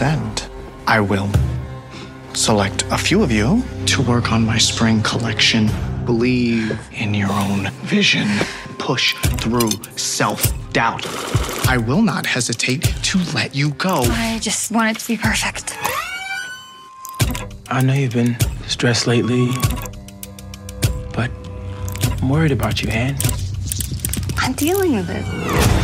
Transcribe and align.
At 0.00 0.16
end, 0.16 0.48
I 0.86 1.00
will 1.00 1.28
select 2.32 2.84
a 2.90 2.98
few 2.98 3.22
of 3.24 3.32
you 3.32 3.64
to 3.86 4.02
work 4.02 4.30
on 4.30 4.44
my 4.46 4.56
spring 4.56 5.02
collection. 5.02 5.70
Believe 6.04 6.78
in 6.92 7.14
your 7.14 7.32
own 7.32 7.70
vision. 7.82 8.28
Push 8.78 9.14
through 9.40 9.70
self 9.96 10.40
doubt. 10.72 11.04
I 11.66 11.78
will 11.78 12.02
not 12.02 12.26
hesitate 12.26 12.82
to 12.82 13.18
let 13.34 13.56
you 13.56 13.70
go. 13.70 14.02
I 14.04 14.38
just 14.40 14.70
want 14.70 14.96
it 14.96 15.00
to 15.00 15.08
be 15.08 15.16
perfect. 15.16 15.76
I 17.68 17.82
know 17.82 17.94
you've 17.94 18.12
been 18.12 18.36
stressed 18.68 19.08
lately, 19.08 19.48
but 21.12 21.30
I'm 22.22 22.28
worried 22.28 22.52
about 22.52 22.82
you, 22.82 22.88
Anne. 22.90 23.16
I'm 24.36 24.52
dealing 24.52 24.94
with 24.94 25.10
it. 25.10 25.24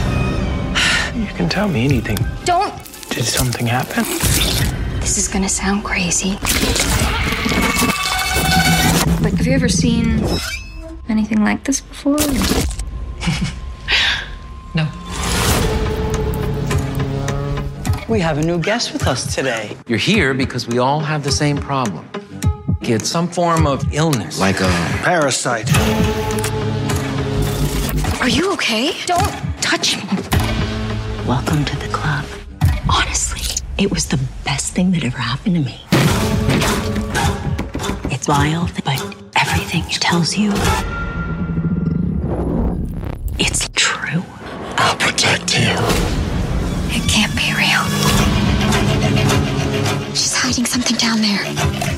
You 1.15 1.27
can 1.27 1.49
tell 1.49 1.69
me 1.69 1.85
anything. 1.85 2.19
Don't. 2.45 2.75
Did 3.15 3.27
something 3.27 3.69
happen? 3.69 4.03
This 4.99 5.19
is 5.19 5.29
gonna 5.29 5.49
sound 5.49 5.85
crazy. 5.85 6.33
But 9.23 9.33
have 9.35 9.47
you 9.47 9.53
ever 9.53 9.69
seen 9.69 10.21
anything 11.09 11.45
like 11.45 11.63
this 11.63 11.81
before? 11.81 12.19
No. 14.75 14.89
We 18.09 18.19
have 18.19 18.39
a 18.39 18.43
new 18.43 18.59
guest 18.59 18.93
with 18.93 19.07
us 19.07 19.33
today. 19.33 19.77
You're 19.87 19.99
here 19.99 20.35
because 20.35 20.67
we 20.67 20.81
all 20.81 20.99
have 20.99 21.23
the 21.23 21.31
same 21.31 21.57
problem. 21.57 22.09
It's 22.81 23.09
some 23.09 23.29
form 23.29 23.69
of 23.69 23.95
illness, 23.95 24.41
like 24.41 24.61
a 24.61 24.69
Parasite. 25.05 25.73
Are 28.21 28.29
you 28.29 28.53
okay? 28.55 28.91
Don't 29.07 29.33
touch 29.61 29.97
me. 29.99 30.03
Welcome 31.29 31.65
to 31.65 31.77
the 31.77 31.79
club. 31.79 31.84
Honestly, 32.89 33.63
it 33.79 33.91
was 33.91 34.07
the 34.07 34.21
best 34.45 34.73
thing 34.75 34.93
that 34.93 35.05
ever 35.05 35.19
happened 35.19 35.57
to 35.57 35.63
me. 35.63 35.81
It's 38.13 38.29
wild, 38.29 38.73
but 38.85 39.01
everything 39.37 39.83
it 39.87 40.01
tells 40.01 40.37
you, 40.37 40.53
it's 43.39 43.69
true. 43.75 44.23
I'll 44.77 44.97
protect 44.97 45.59
you. 45.59 45.75
It 46.97 47.09
can't 47.09 47.35
be 47.35 47.53
real. 47.57 47.85
She's 50.15 50.35
hiding 50.37 50.67
something 50.67 50.97
down 50.97 51.21
there. 51.21 51.94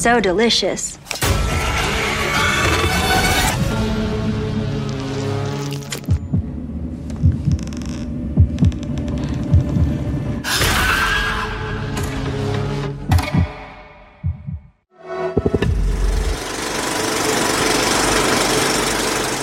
So 0.00 0.18
delicious. 0.18 0.96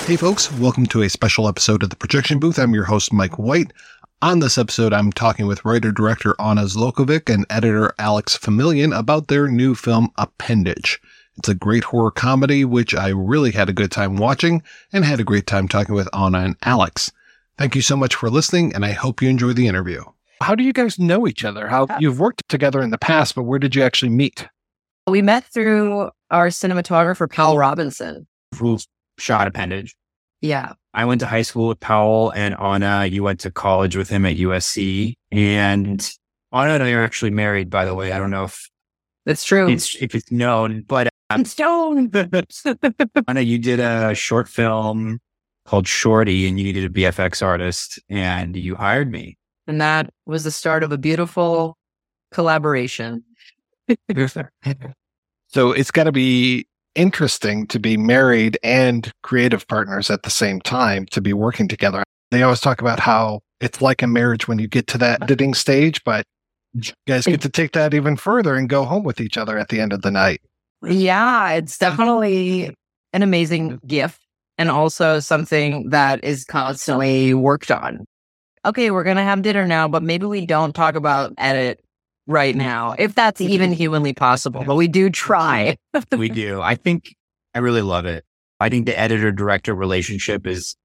Hey, 0.08 0.16
folks, 0.16 0.50
welcome 0.54 0.86
to 0.86 1.02
a 1.02 1.08
special 1.08 1.46
episode 1.46 1.84
of 1.84 1.90
the 1.90 1.96
Projection 1.96 2.40
Booth. 2.40 2.58
I'm 2.58 2.74
your 2.74 2.82
host, 2.82 3.12
Mike 3.12 3.38
White. 3.38 3.72
On 4.20 4.40
this 4.40 4.58
episode, 4.58 4.92
I'm 4.92 5.12
talking 5.12 5.46
with 5.46 5.64
writer 5.64 5.92
director 5.92 6.34
Anna 6.40 6.62
Zlokovic 6.62 7.32
and 7.32 7.46
editor 7.48 7.94
Alex 8.00 8.36
Familian 8.36 8.92
about 8.92 9.28
their 9.28 9.46
new 9.46 9.76
film, 9.76 10.10
Appendage. 10.18 11.00
It's 11.36 11.48
a 11.48 11.54
great 11.54 11.84
horror 11.84 12.10
comedy, 12.10 12.64
which 12.64 12.96
I 12.96 13.10
really 13.10 13.52
had 13.52 13.68
a 13.68 13.72
good 13.72 13.92
time 13.92 14.16
watching 14.16 14.64
and 14.92 15.04
had 15.04 15.20
a 15.20 15.24
great 15.24 15.46
time 15.46 15.68
talking 15.68 15.94
with 15.94 16.08
Anna 16.12 16.40
and 16.40 16.56
Alex. 16.64 17.12
Thank 17.58 17.76
you 17.76 17.80
so 17.80 17.96
much 17.96 18.16
for 18.16 18.28
listening, 18.28 18.74
and 18.74 18.84
I 18.84 18.90
hope 18.90 19.22
you 19.22 19.28
enjoy 19.28 19.52
the 19.52 19.68
interview. 19.68 20.02
How 20.42 20.56
do 20.56 20.64
you 20.64 20.72
guys 20.72 20.98
know 20.98 21.28
each 21.28 21.44
other? 21.44 21.68
How 21.68 21.84
uh, 21.84 21.98
you've 22.00 22.18
worked 22.18 22.42
together 22.48 22.82
in 22.82 22.90
the 22.90 22.98
past, 22.98 23.36
but 23.36 23.44
where 23.44 23.60
did 23.60 23.76
you 23.76 23.84
actually 23.84 24.10
meet? 24.10 24.48
We 25.06 25.22
met 25.22 25.44
through 25.44 26.10
our 26.32 26.48
cinematographer, 26.48 27.32
Paul 27.32 27.54
oh. 27.54 27.58
Robinson. 27.58 28.26
Who 28.58 28.80
shot 29.16 29.46
Appendage. 29.46 29.94
Yeah. 30.40 30.72
I 30.94 31.04
went 31.04 31.20
to 31.20 31.26
high 31.26 31.42
school 31.42 31.68
with 31.68 31.80
Paul 31.80 32.30
and 32.30 32.54
Anna. 32.60 33.06
You 33.06 33.22
went 33.22 33.40
to 33.40 33.50
college 33.50 33.96
with 33.96 34.08
him 34.08 34.24
at 34.24 34.36
USC. 34.36 35.14
And 35.32 36.10
Anna 36.52 36.72
and 36.74 36.82
I 36.82 36.92
are 36.92 37.02
actually 37.04 37.30
married, 37.30 37.70
by 37.70 37.84
the 37.84 37.94
way. 37.94 38.12
I 38.12 38.18
don't 38.18 38.30
know 38.30 38.44
if 38.44 38.68
That's 39.26 39.44
true. 39.44 39.68
it's 39.68 39.94
if 40.00 40.14
it's 40.14 40.30
known, 40.32 40.82
but 40.82 41.08
uh, 41.08 41.10
I'm 41.30 41.44
stoned. 41.44 42.14
Anna, 43.28 43.40
you 43.40 43.58
did 43.58 43.80
a 43.80 44.14
short 44.14 44.48
film 44.48 45.18
called 45.66 45.86
Shorty 45.86 46.48
and 46.48 46.58
you 46.58 46.64
needed 46.64 46.84
a 46.84 46.88
VFX 46.88 47.44
artist 47.44 47.98
and 48.08 48.56
you 48.56 48.74
hired 48.74 49.10
me. 49.10 49.36
and 49.66 49.80
that 49.80 50.08
was 50.24 50.44
the 50.44 50.50
start 50.50 50.82
of 50.82 50.90
a 50.92 50.98
beautiful 50.98 51.76
collaboration. 52.32 53.22
So 55.50 55.72
it's 55.72 55.90
got 55.90 56.04
to 56.04 56.12
be 56.12 56.66
interesting 56.98 57.66
to 57.68 57.78
be 57.78 57.96
married 57.96 58.58
and 58.64 59.12
creative 59.22 59.66
partners 59.68 60.10
at 60.10 60.24
the 60.24 60.30
same 60.30 60.60
time 60.60 61.06
to 61.06 61.20
be 61.20 61.32
working 61.32 61.68
together. 61.68 62.02
They 62.32 62.42
always 62.42 62.60
talk 62.60 62.80
about 62.80 62.98
how 62.98 63.40
it's 63.60 63.80
like 63.80 64.02
a 64.02 64.06
marriage 64.06 64.48
when 64.48 64.58
you 64.58 64.66
get 64.66 64.88
to 64.88 64.98
that 64.98 65.22
editing 65.22 65.54
stage, 65.54 66.02
but 66.04 66.24
you 66.74 66.92
guys 67.06 67.24
get 67.24 67.40
to 67.42 67.48
take 67.48 67.72
that 67.72 67.94
even 67.94 68.16
further 68.16 68.56
and 68.56 68.68
go 68.68 68.84
home 68.84 69.04
with 69.04 69.20
each 69.20 69.38
other 69.38 69.56
at 69.56 69.68
the 69.68 69.80
end 69.80 69.92
of 69.92 70.02
the 70.02 70.10
night. 70.10 70.40
Yeah, 70.82 71.52
it's 71.52 71.78
definitely 71.78 72.74
an 73.12 73.22
amazing 73.22 73.80
gift 73.86 74.20
and 74.58 74.68
also 74.70 75.20
something 75.20 75.90
that 75.90 76.22
is 76.24 76.44
constantly 76.44 77.32
worked 77.32 77.70
on. 77.70 78.04
Okay, 78.64 78.90
we're 78.90 79.04
going 79.04 79.16
to 79.16 79.22
have 79.22 79.42
dinner 79.42 79.66
now, 79.66 79.86
but 79.86 80.02
maybe 80.02 80.26
we 80.26 80.44
don't 80.44 80.74
talk 80.74 80.96
about 80.96 81.32
edit 81.38 81.80
right 82.28 82.54
now, 82.54 82.94
if 82.98 83.14
that's 83.16 83.40
even 83.40 83.72
humanly 83.72 84.12
possible, 84.12 84.62
but 84.64 84.76
we 84.76 84.86
do 84.86 85.10
try. 85.10 85.76
we 86.16 86.28
do. 86.28 86.60
I 86.60 86.76
think 86.76 87.14
I 87.54 87.58
really 87.58 87.82
love 87.82 88.04
it. 88.06 88.24
I 88.60 88.68
think 88.68 88.86
the 88.86 88.98
editor 88.98 89.32
director 89.32 89.74
relationship 89.74 90.46
is 90.46 90.76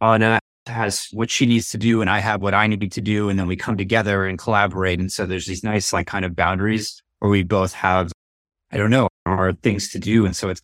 Anna 0.00 0.40
has 0.66 1.08
what 1.12 1.30
she 1.30 1.46
needs 1.46 1.70
to 1.70 1.78
do 1.78 2.00
and 2.00 2.10
I 2.10 2.18
have 2.18 2.42
what 2.42 2.54
I 2.54 2.66
need 2.66 2.90
to 2.90 3.00
do. 3.00 3.28
And 3.28 3.38
then 3.38 3.46
we 3.46 3.54
come 3.56 3.76
together 3.76 4.26
and 4.26 4.38
collaborate. 4.38 4.98
And 4.98 5.12
so 5.12 5.26
there's 5.26 5.46
these 5.46 5.62
nice, 5.62 5.92
like, 5.92 6.06
kind 6.08 6.24
of 6.24 6.34
boundaries 6.34 7.00
where 7.20 7.30
we 7.30 7.42
both 7.44 7.72
have, 7.74 8.10
I 8.72 8.76
don't 8.76 8.90
know, 8.90 9.08
our 9.26 9.52
things 9.52 9.90
to 9.90 9.98
do. 9.98 10.26
And 10.26 10.34
so 10.34 10.48
it's, 10.48 10.60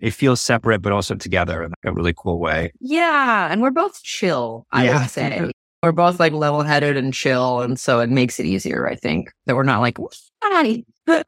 it 0.00 0.12
feels 0.12 0.40
separate, 0.40 0.80
but 0.82 0.92
also 0.92 1.14
together 1.14 1.62
in 1.62 1.70
like 1.70 1.84
a 1.84 1.92
really 1.92 2.14
cool 2.16 2.38
way. 2.38 2.72
Yeah, 2.80 3.48
and 3.50 3.60
we're 3.62 3.70
both 3.70 4.02
chill, 4.02 4.66
I 4.72 4.84
Yeah. 4.84 5.00
would 5.00 5.10
say. 5.10 5.50
We're 5.86 5.92
both 5.92 6.18
like 6.18 6.32
level 6.32 6.64
headed 6.64 6.96
and 6.96 7.14
chill. 7.14 7.60
And 7.60 7.78
so 7.78 8.00
it 8.00 8.10
makes 8.10 8.40
it 8.40 8.46
easier, 8.46 8.88
I 8.88 8.96
think, 8.96 9.30
that 9.44 9.54
we're 9.54 9.62
not 9.62 9.80
like, 9.80 9.98
"Hi." 10.42 10.82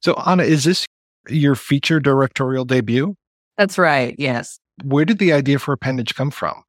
So, 0.00 0.14
Anna, 0.24 0.44
is 0.44 0.62
this 0.62 0.86
your 1.28 1.56
feature 1.56 1.98
directorial 1.98 2.64
debut? 2.64 3.16
That's 3.58 3.78
right. 3.78 4.14
Yes. 4.16 4.60
Where 4.84 5.04
did 5.04 5.18
the 5.18 5.32
idea 5.32 5.58
for 5.58 5.72
Appendage 5.72 6.14
come 6.14 6.30
from? 6.30 6.62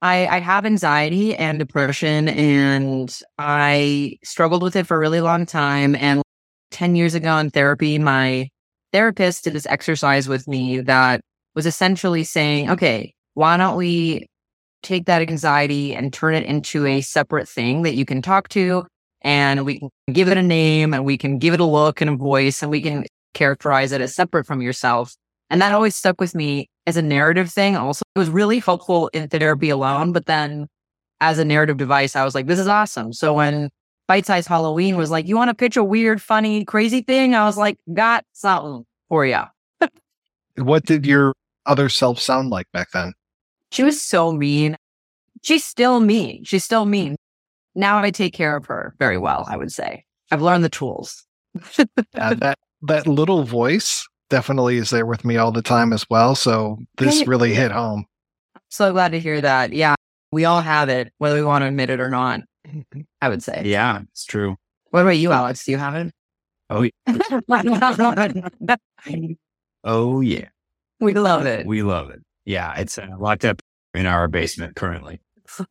I, 0.00 0.26
I 0.28 0.38
have 0.38 0.64
anxiety 0.64 1.36
and 1.36 1.58
depression, 1.58 2.28
and 2.28 3.14
I 3.36 4.16
struggled 4.24 4.62
with 4.62 4.76
it 4.76 4.86
for 4.86 4.96
a 4.96 5.00
really 5.00 5.20
long 5.20 5.44
time. 5.44 5.94
And 5.96 6.22
10 6.70 6.96
years 6.96 7.14
ago 7.14 7.36
in 7.36 7.50
therapy, 7.50 7.98
my 7.98 8.48
therapist 8.94 9.44
did 9.44 9.52
this 9.52 9.66
exercise 9.66 10.26
with 10.26 10.48
me 10.48 10.80
that 10.80 11.20
was 11.54 11.66
essentially 11.66 12.24
saying, 12.24 12.70
okay, 12.70 13.12
why 13.34 13.58
don't 13.58 13.76
we 13.76 14.27
take 14.82 15.06
that 15.06 15.22
anxiety 15.22 15.94
and 15.94 16.12
turn 16.12 16.34
it 16.34 16.44
into 16.44 16.86
a 16.86 17.00
separate 17.00 17.48
thing 17.48 17.82
that 17.82 17.94
you 17.94 18.04
can 18.04 18.22
talk 18.22 18.48
to 18.48 18.86
and 19.22 19.64
we 19.64 19.80
can 19.80 19.90
give 20.12 20.28
it 20.28 20.36
a 20.36 20.42
name 20.42 20.94
and 20.94 21.04
we 21.04 21.18
can 21.18 21.38
give 21.38 21.54
it 21.54 21.60
a 21.60 21.64
look 21.64 22.00
and 22.00 22.10
a 22.10 22.16
voice 22.16 22.62
and 22.62 22.70
we 22.70 22.80
can 22.80 23.04
characterize 23.34 23.92
it 23.92 24.00
as 24.00 24.14
separate 24.14 24.46
from 24.46 24.62
yourself. 24.62 25.14
And 25.50 25.60
that 25.62 25.72
always 25.72 25.96
stuck 25.96 26.20
with 26.20 26.34
me 26.34 26.68
as 26.86 26.96
a 26.96 27.02
narrative 27.02 27.50
thing. 27.50 27.76
Also, 27.76 28.02
it 28.14 28.18
was 28.18 28.30
really 28.30 28.58
helpful 28.58 29.08
in 29.08 29.28
therapy 29.28 29.70
alone. 29.70 30.12
But 30.12 30.26
then 30.26 30.66
as 31.20 31.38
a 31.38 31.44
narrative 31.44 31.76
device, 31.76 32.14
I 32.14 32.24
was 32.24 32.34
like, 32.34 32.46
this 32.46 32.58
is 32.58 32.68
awesome. 32.68 33.12
So 33.12 33.34
when 33.34 33.70
Bite 34.06 34.26
Size 34.26 34.46
Halloween 34.46 34.96
was 34.96 35.10
like, 35.10 35.26
you 35.26 35.36
want 35.36 35.48
to 35.48 35.54
pitch 35.54 35.76
a 35.76 35.84
weird, 35.84 36.22
funny, 36.22 36.64
crazy 36.64 37.02
thing? 37.02 37.34
I 37.34 37.44
was 37.44 37.56
like, 37.56 37.78
got 37.92 38.24
something 38.32 38.84
for 39.08 39.26
you. 39.26 39.42
what 40.56 40.84
did 40.84 41.06
your 41.06 41.32
other 41.66 41.88
self 41.88 42.18
sound 42.20 42.50
like 42.50 42.66
back 42.72 42.90
then? 42.92 43.12
She 43.70 43.82
was 43.82 44.00
so 44.00 44.32
mean. 44.32 44.76
She's 45.42 45.64
still 45.64 46.00
mean. 46.00 46.44
She's 46.44 46.64
still 46.64 46.84
mean. 46.84 47.16
Now 47.74 47.98
I 47.98 48.10
take 48.10 48.34
care 48.34 48.56
of 48.56 48.66
her 48.66 48.94
very 48.98 49.18
well, 49.18 49.44
I 49.48 49.56
would 49.56 49.72
say. 49.72 50.04
I've 50.30 50.42
learned 50.42 50.64
the 50.64 50.68
tools. 50.68 51.24
uh, 51.78 51.84
that 52.34 52.58
that 52.82 53.06
little 53.06 53.44
voice 53.44 54.06
definitely 54.30 54.76
is 54.76 54.90
there 54.90 55.06
with 55.06 55.24
me 55.24 55.36
all 55.36 55.52
the 55.52 55.62
time 55.62 55.92
as 55.92 56.08
well. 56.10 56.34
So 56.34 56.78
this 56.96 57.26
really 57.26 57.54
hit 57.54 57.70
home. 57.70 58.06
So 58.68 58.92
glad 58.92 59.12
to 59.12 59.20
hear 59.20 59.40
that. 59.40 59.72
Yeah, 59.72 59.94
we 60.32 60.44
all 60.44 60.60
have 60.60 60.88
it, 60.88 61.12
whether 61.18 61.36
we 61.36 61.42
want 61.42 61.62
to 61.62 61.66
admit 61.66 61.90
it 61.90 62.00
or 62.00 62.10
not. 62.10 62.40
I 63.20 63.28
would 63.28 63.42
say. 63.42 63.62
Yeah, 63.64 64.02
it's 64.10 64.24
true. 64.24 64.56
What 64.90 65.00
about 65.00 65.16
you, 65.16 65.32
Alex? 65.32 65.64
Do 65.64 65.72
you 65.72 65.78
have 65.78 65.94
it? 65.94 66.12
Oh, 66.70 66.82
yeah. 66.82 66.90
oh 69.84 70.20
yeah. 70.20 70.48
We 71.00 71.14
love 71.14 71.46
it. 71.46 71.66
We 71.66 71.82
love 71.82 72.10
it. 72.10 72.20
Yeah, 72.48 72.72
it's 72.78 72.96
uh, 72.96 73.06
locked 73.18 73.44
up 73.44 73.60
in 73.92 74.06
our 74.06 74.26
basement 74.26 74.74
currently. 74.74 75.20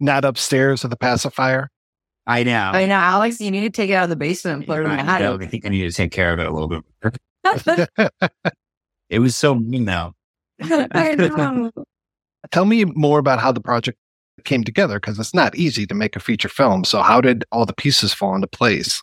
Not 0.00 0.24
upstairs 0.24 0.82
with 0.82 0.88
the 0.88 0.96
pacifier. 0.96 1.68
I 2.26 2.42
know. 2.42 2.70
I 2.72 2.86
know, 2.86 2.94
Alex. 2.94 3.38
You 3.38 3.50
need 3.50 3.60
to 3.60 3.70
take 3.70 3.90
it 3.90 3.92
out 3.92 4.04
of 4.04 4.08
the 4.08 4.16
basement 4.16 4.60
and 4.60 4.66
put 4.66 4.78
it 4.78 4.84
in 4.84 4.88
my 4.88 4.96
attic. 4.96 5.42
I 5.42 5.46
think 5.46 5.66
I 5.66 5.68
need 5.68 5.82
to 5.82 5.92
take 5.92 6.10
care 6.10 6.32
of 6.32 6.38
it 6.38 6.46
a 6.46 6.50
little 6.50 6.68
bit. 6.68 6.82
it 9.10 9.18
was 9.18 9.36
so 9.36 9.54
mean, 9.54 9.84
though. 9.84 10.14
Tell 12.50 12.64
me 12.64 12.86
more 12.86 13.18
about 13.18 13.38
how 13.38 13.52
the 13.52 13.60
project 13.60 13.98
came 14.44 14.64
together 14.64 14.98
because 14.98 15.18
it's 15.18 15.34
not 15.34 15.54
easy 15.54 15.86
to 15.86 15.94
make 15.94 16.16
a 16.16 16.20
feature 16.20 16.48
film. 16.48 16.82
So, 16.84 17.02
how 17.02 17.20
did 17.20 17.44
all 17.52 17.66
the 17.66 17.74
pieces 17.74 18.14
fall 18.14 18.34
into 18.34 18.46
place? 18.46 19.02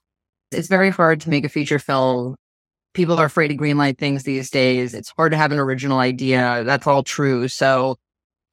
It's 0.52 0.68
very 0.68 0.90
hard 0.90 1.22
to 1.22 1.30
make 1.30 1.46
a 1.46 1.50
feature 1.50 1.78
film. 1.78 2.38
People 2.94 3.20
are 3.20 3.26
afraid 3.26 3.50
to 3.50 3.58
greenlight 3.58 3.98
things 3.98 4.24
these 4.24 4.50
days. 4.50 4.94
It's 4.94 5.14
hard 5.18 5.32
to 5.32 5.38
have 5.38 5.52
an 5.52 5.60
original 5.60 6.00
idea. 6.00 6.64
That's 6.64 6.88
all 6.88 7.04
true. 7.04 7.48
So, 7.48 7.98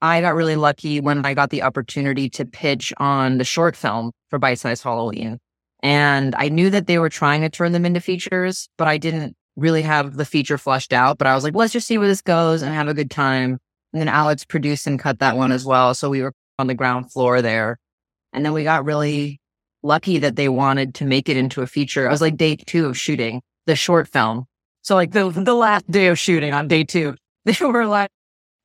I 0.03 0.23
got 0.23 0.35
really 0.35 0.57
lucky 0.57 1.01
when 1.01 1.27
I 1.27 1.35
got 1.35 1.51
the 1.51 1.63
opportunity 1.63 2.31
to 2.31 2.47
pitch 2.47 2.93
on 2.97 3.39
the 3.39 3.45
short 3.45 3.77
film 3.77 4.13
for 4.31 4.39
Bite 4.39 4.59
Size 4.59 4.83
Halloween. 4.83 5.39
And 5.83 6.35
I 6.37 6.49
knew 6.49 6.71
that 6.71 6.87
they 6.87 6.99
were 6.99 7.09
trying 7.11 7.43
to 7.43 7.51
turn 7.51 7.73
them 7.73 7.85
into 7.85 8.01
features, 8.01 8.69
but 8.79 8.89
I 8.89 8.99
didn't 8.99 9.37
really 9.57 9.83
have 9.83 10.17
the 10.17 10.25
feature 10.25 10.59
fleshed 10.59 10.93
out. 10.93 11.19
But 11.19 11.27
I 11.27 11.35
was 11.35 11.45
like, 11.45 11.55
let's 11.55 11.73
just 11.73 11.87
see 11.87 11.99
where 11.99 12.09
this 12.09 12.23
goes 12.23 12.63
and 12.63 12.75
have 12.75 12.89
a 12.89 12.95
good 12.95 13.11
time. 13.11 13.59
And 13.93 14.01
then 14.01 14.09
Alex 14.09 14.45
produced 14.45 14.87
and 14.87 14.99
cut 14.99 15.19
that 15.19 15.37
one 15.37 15.53
as 15.53 15.67
well. 15.67 15.95
So 15.95 16.09
we 16.09 16.23
were 16.23 16.33
on 16.59 16.67
the 16.67 16.75
ground 16.75 17.13
floor 17.13 17.43
there. 17.43 17.79
And 18.33 18.45
then 18.45 18.53
we 18.53 18.65
got 18.65 18.85
really 18.85 19.41
lucky 19.83 20.19
that 20.19 20.37
they 20.37 20.49
wanted 20.49 20.95
to 20.95 21.05
make 21.05 21.29
it 21.29 21.37
into 21.37 21.63
a 21.63 21.67
feature. 21.67 22.09
I 22.09 22.13
was 22.13 22.21
like 22.21 22.37
day 22.37 22.57
two 22.57 22.87
of 22.87 22.97
shooting 22.97 23.43
the 23.67 23.77
short 23.77 24.09
film. 24.09 24.47
So 24.83 24.95
like 24.95 25.13
the, 25.13 25.31
the 25.31 25.55
last 25.55 25.91
day 25.91 26.09
of 26.09 26.19
shooting 26.19 26.53
on 26.53 26.69
day 26.69 26.85
two, 26.85 27.17
they 27.45 27.57
were 27.61 27.87
like, 27.87 28.11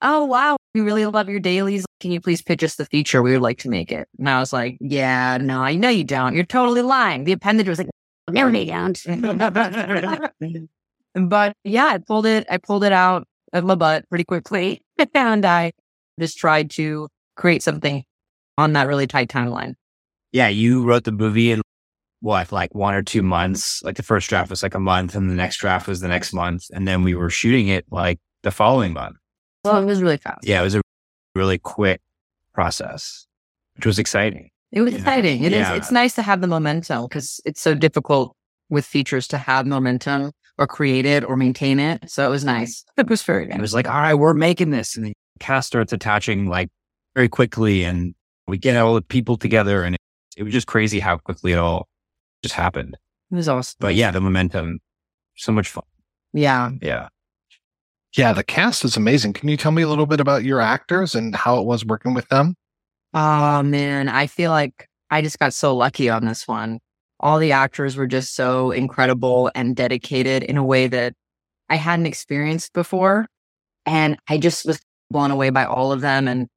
oh, 0.02 0.26
wow, 0.26 0.58
we 0.74 0.82
really 0.82 1.06
love 1.06 1.30
your 1.30 1.40
dailies. 1.40 1.86
Can 2.00 2.12
you 2.12 2.22
please 2.22 2.42
pitch 2.42 2.64
us 2.64 2.76
the 2.76 2.86
feature? 2.86 3.22
We 3.22 3.32
would 3.32 3.42
like 3.42 3.60
to 3.60 3.70
make 3.70 3.92
it. 3.92 4.08
And 4.20 4.30
I 4.30 4.40
was 4.40 4.54
like, 4.54 4.78
yeah, 4.80 5.38
no, 5.38 5.62
I 5.62 5.76
know 5.76 5.90
you 5.90 6.04
don't. 6.04 6.36
You're 6.36 6.46
totally 6.46 6.82
lying. 6.82 7.24
The 7.24 7.32
appendage 7.32 7.68
was 7.68 7.80
like, 7.80 7.90
no, 8.30 8.50
they 8.50 8.66
don't. 8.66 9.02
but 11.30 11.54
yeah, 11.64 11.86
I 11.86 11.98
pulled 12.00 12.26
it, 12.26 12.46
I 12.50 12.58
pulled 12.58 12.84
it 12.84 12.92
out 12.92 13.28
of 13.54 13.64
my 13.64 13.76
butt 13.76 14.08
pretty 14.10 14.24
quickly. 14.24 14.82
and 15.14 15.46
I 15.46 15.72
just 16.20 16.38
tried 16.38 16.72
to 16.72 17.08
create 17.36 17.64
something 17.64 18.04
on 18.58 18.74
that 18.74 18.88
really 18.88 19.08
tight 19.08 19.30
timeline. 19.30 19.76
Yeah, 20.32 20.48
you 20.48 20.84
wrote 20.84 21.06
the 21.06 21.12
movie 21.12 21.52
in 21.52 21.62
what, 22.26 22.52
like 22.52 22.74
one 22.74 22.96
or 22.96 23.04
two 23.04 23.22
months? 23.22 23.82
Like 23.84 23.96
the 23.96 24.04
first 24.04 24.28
draft 24.28 24.50
was 24.50 24.64
like 24.64 24.74
a 24.74 24.80
month 24.80 25.16
and 25.16 25.30
the 25.30 25.36
next 25.36 25.58
draft 25.58 25.88
was 25.88 26.02
the 26.02 26.08
next 26.08 26.34
month. 26.34 26.66
And 26.74 26.88
then 26.88 27.04
we 27.04 27.14
were 27.14 27.30
shooting 27.30 27.68
it 27.68 27.86
like 27.92 28.20
the 28.42 28.50
following 28.50 28.94
month. 28.94 29.18
Well, 29.64 29.82
it 29.82 29.86
was 29.86 30.02
really 30.02 30.18
fast. 30.18 30.40
Yeah, 30.44 30.60
it 30.60 30.64
was 30.64 30.76
a 30.76 30.82
really 31.36 31.60
quick 31.60 32.02
process, 32.54 33.28
which 33.76 33.86
was 33.86 34.00
exciting. 34.00 34.50
It 34.72 34.82
was 34.82 34.96
exciting. 34.96 35.44
It 35.44 35.52
yeah. 35.52 35.74
is. 35.74 35.78
It's 35.78 35.92
nice 35.92 36.16
to 36.16 36.24
have 36.24 36.42
the 36.42 36.48
momentum 36.48 37.04
because 37.04 37.40
it's 37.46 37.62
so 37.62 37.76
difficult 37.76 38.36
with 38.70 38.86
features 38.86 39.28
to 39.28 39.38
have 39.38 39.68
momentum 39.68 40.32
or 40.58 40.66
create 40.66 41.06
it 41.06 41.24
or 41.24 41.38
maintain 41.38 41.80
it. 41.80 42.10
So 42.10 42.26
it 42.26 42.30
was 42.30 42.44
nice. 42.44 42.84
It 42.98 43.08
was 43.08 43.22
very 43.22 43.46
nice. 43.46 43.60
It 43.60 43.62
was 43.62 43.74
like, 43.76 43.88
all 43.88 44.02
right, 44.02 44.16
we're 44.16 44.34
making 44.34 44.72
this. 44.72 44.98
And 44.98 45.06
the 45.06 45.14
cast 45.40 45.68
starts 45.68 45.94
attaching 45.94 46.48
like 46.48 46.70
very 47.14 47.30
quickly 47.30 47.84
and 47.84 48.16
we 48.48 48.58
get 48.58 48.76
all 48.78 48.96
the 48.96 49.02
people 49.02 49.38
together 49.38 49.84
and 49.84 49.94
it, 49.94 50.02
it 50.38 50.44
was 50.44 50.54
just 50.54 50.68
crazy 50.68 51.00
how 51.00 51.18
quickly 51.18 51.52
it 51.52 51.58
all 51.58 51.88
just 52.46 52.54
happened. 52.54 52.96
It 53.32 53.36
was 53.36 53.50
awesome. 53.50 53.78
But 53.80 53.96
yeah, 53.96 54.12
the 54.12 54.22
momentum, 54.22 54.80
so 55.36 55.52
much 55.52 55.68
fun. 55.68 55.84
Yeah. 56.32 56.70
Yeah. 56.80 57.08
Yeah, 58.16 58.34
the 58.34 58.44
cast 58.44 58.86
is 58.86 58.96
amazing. 58.96 59.34
Can 59.34 59.50
you 59.50 59.58
tell 59.58 59.72
me 59.72 59.82
a 59.82 59.90
little 59.90 60.06
bit 60.06 60.20
about 60.20 60.44
your 60.44 60.62
actors 60.62 61.16
and 61.16 61.36
how 61.36 61.60
it 61.60 61.66
was 61.66 61.84
working 61.84 62.14
with 62.14 62.28
them? 62.30 62.56
Oh 63.16 63.64
man, 63.64 64.10
I 64.10 64.28
feel 64.28 64.52
like 64.52 64.88
I 65.10 65.24
just 65.24 65.40
got 65.40 65.56
so 65.56 65.76
lucky 65.76 66.08
on 66.08 66.26
this 66.26 66.48
one. 66.48 66.80
All 67.20 67.40
the 67.40 67.52
actors 67.52 67.96
were 67.96 68.06
just 68.06 68.36
so 68.36 68.70
incredible 68.70 69.50
and 69.56 69.76
dedicated 69.76 70.44
in 70.44 70.56
a 70.56 70.64
way 70.64 70.88
that 70.88 71.14
I 71.68 71.78
hadn't 71.78 72.06
experienced 72.06 72.74
before. 72.74 73.26
And 73.88 74.18
I 74.30 74.38
just 74.38 74.68
was 74.68 74.80
blown 75.10 75.32
away 75.32 75.50
by 75.50 75.66
all 75.66 75.92
of 75.92 76.02
them. 76.02 76.28
And 76.28 76.48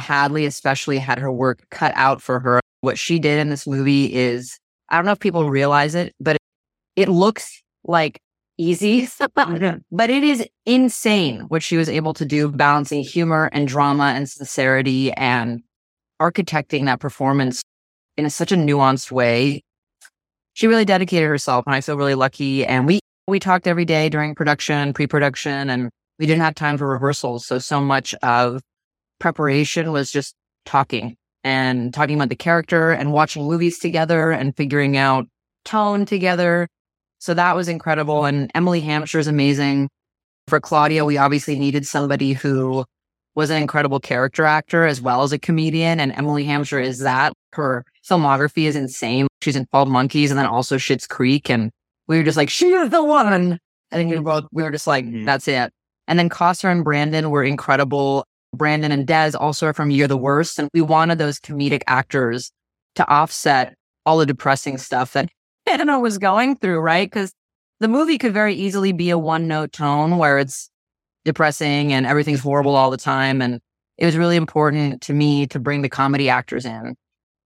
Hadley, 0.00 0.46
especially, 0.46 0.98
had 0.98 1.20
her 1.20 1.30
work 1.30 1.62
cut 1.70 1.92
out 1.94 2.20
for 2.20 2.40
her. 2.40 2.60
What 2.80 2.98
she 2.98 3.20
did 3.20 3.38
in 3.38 3.50
this 3.50 3.68
movie 3.68 4.12
is, 4.12 4.58
I 4.88 4.96
don't 4.96 5.04
know 5.04 5.12
if 5.12 5.20
people 5.20 5.48
realize 5.48 5.94
it, 5.94 6.14
but 6.20 6.36
it, 6.96 7.08
looks 7.08 7.62
like 7.84 8.20
easy, 8.56 9.08
but 9.34 10.10
it 10.10 10.24
is 10.24 10.46
insane 10.66 11.40
what 11.48 11.62
she 11.62 11.76
was 11.76 11.88
able 11.88 12.14
to 12.14 12.24
do, 12.24 12.48
balancing 12.48 13.02
humor 13.02 13.50
and 13.52 13.68
drama 13.68 14.12
and 14.16 14.28
sincerity 14.28 15.12
and 15.12 15.62
architecting 16.20 16.86
that 16.86 17.00
performance 17.00 17.62
in 18.16 18.26
a, 18.26 18.30
such 18.30 18.52
a 18.52 18.56
nuanced 18.56 19.12
way. 19.12 19.62
She 20.54 20.66
really 20.66 20.84
dedicated 20.84 21.28
herself, 21.28 21.64
and 21.66 21.74
I 21.74 21.80
feel 21.80 21.96
really 21.96 22.16
lucky. 22.16 22.66
And 22.66 22.86
we 22.86 23.00
we 23.28 23.38
talked 23.38 23.66
every 23.66 23.84
day 23.84 24.08
during 24.08 24.34
production, 24.34 24.92
pre-production, 24.92 25.70
and 25.70 25.90
we 26.18 26.26
didn't 26.26 26.42
have 26.42 26.54
time 26.54 26.78
for 26.78 26.88
rehearsals. 26.88 27.46
So 27.46 27.58
so 27.58 27.80
much 27.80 28.14
of 28.22 28.60
preparation 29.20 29.92
was 29.92 30.10
just 30.10 30.34
talking 30.64 31.16
and 31.44 31.94
talking 31.94 32.16
about 32.16 32.28
the 32.28 32.36
character 32.36 32.90
and 32.90 33.12
watching 33.12 33.44
movies 33.44 33.78
together 33.78 34.30
and 34.30 34.56
figuring 34.56 34.96
out 34.96 35.26
tone 35.64 36.04
together 36.04 36.68
so 37.18 37.34
that 37.34 37.56
was 37.56 37.68
incredible. 37.68 38.24
And 38.24 38.50
Emily 38.54 38.80
Hampshire 38.80 39.18
is 39.18 39.26
amazing. 39.26 39.88
For 40.46 40.60
Claudia, 40.60 41.04
we 41.04 41.18
obviously 41.18 41.58
needed 41.58 41.86
somebody 41.86 42.32
who 42.32 42.84
was 43.34 43.50
an 43.50 43.60
incredible 43.60 44.00
character 44.00 44.44
actor 44.44 44.86
as 44.86 45.00
well 45.00 45.22
as 45.22 45.32
a 45.32 45.38
comedian. 45.38 46.00
And 46.00 46.12
Emily 46.12 46.44
Hampshire 46.44 46.80
is 46.80 47.00
that. 47.00 47.32
Her 47.52 47.84
filmography 48.08 48.64
is 48.64 48.76
insane. 48.76 49.26
She's 49.42 49.56
in 49.56 49.66
12 49.66 49.88
Monkeys 49.88 50.30
and 50.30 50.38
then 50.38 50.46
also 50.46 50.76
Schitt's 50.76 51.06
Creek. 51.06 51.50
And 51.50 51.70
we 52.06 52.18
were 52.18 52.24
just 52.24 52.36
like, 52.36 52.50
she's 52.50 52.90
the 52.90 53.02
one. 53.02 53.32
And 53.32 53.58
think 53.92 54.10
we 54.10 54.16
were 54.16 54.22
both, 54.22 54.44
we 54.52 54.62
were 54.62 54.70
just 54.70 54.86
like, 54.86 55.04
mm-hmm. 55.04 55.24
that's 55.24 55.48
it. 55.48 55.72
And 56.06 56.18
then 56.18 56.28
Kausar 56.28 56.70
and 56.70 56.84
Brandon 56.84 57.30
were 57.30 57.44
incredible. 57.44 58.24
Brandon 58.54 58.92
and 58.92 59.06
Dez 59.06 59.34
also 59.38 59.66
are 59.66 59.72
from 59.72 59.90
You're 59.90 60.08
the 60.08 60.16
Worst. 60.16 60.58
And 60.58 60.68
we 60.72 60.80
wanted 60.80 61.18
those 61.18 61.38
comedic 61.38 61.82
actors 61.86 62.50
to 62.94 63.06
offset 63.08 63.74
all 64.06 64.18
the 64.18 64.26
depressing 64.26 64.78
stuff 64.78 65.12
that 65.12 65.28
Anna 65.66 66.00
was 66.00 66.18
going 66.18 66.56
through, 66.56 66.80
right? 66.80 67.08
Because 67.08 67.32
the 67.80 67.88
movie 67.88 68.18
could 68.18 68.32
very 68.32 68.54
easily 68.54 68.92
be 68.92 69.10
a 69.10 69.18
one 69.18 69.46
note 69.46 69.72
tone 69.72 70.18
where 70.18 70.38
it's 70.38 70.70
depressing 71.24 71.92
and 71.92 72.06
everything's 72.06 72.40
horrible 72.40 72.74
all 72.74 72.90
the 72.90 72.96
time. 72.96 73.42
And 73.42 73.60
it 73.98 74.06
was 74.06 74.16
really 74.16 74.36
important 74.36 75.02
to 75.02 75.12
me 75.12 75.46
to 75.48 75.60
bring 75.60 75.82
the 75.82 75.88
comedy 75.88 76.30
actors 76.30 76.64
in 76.64 76.94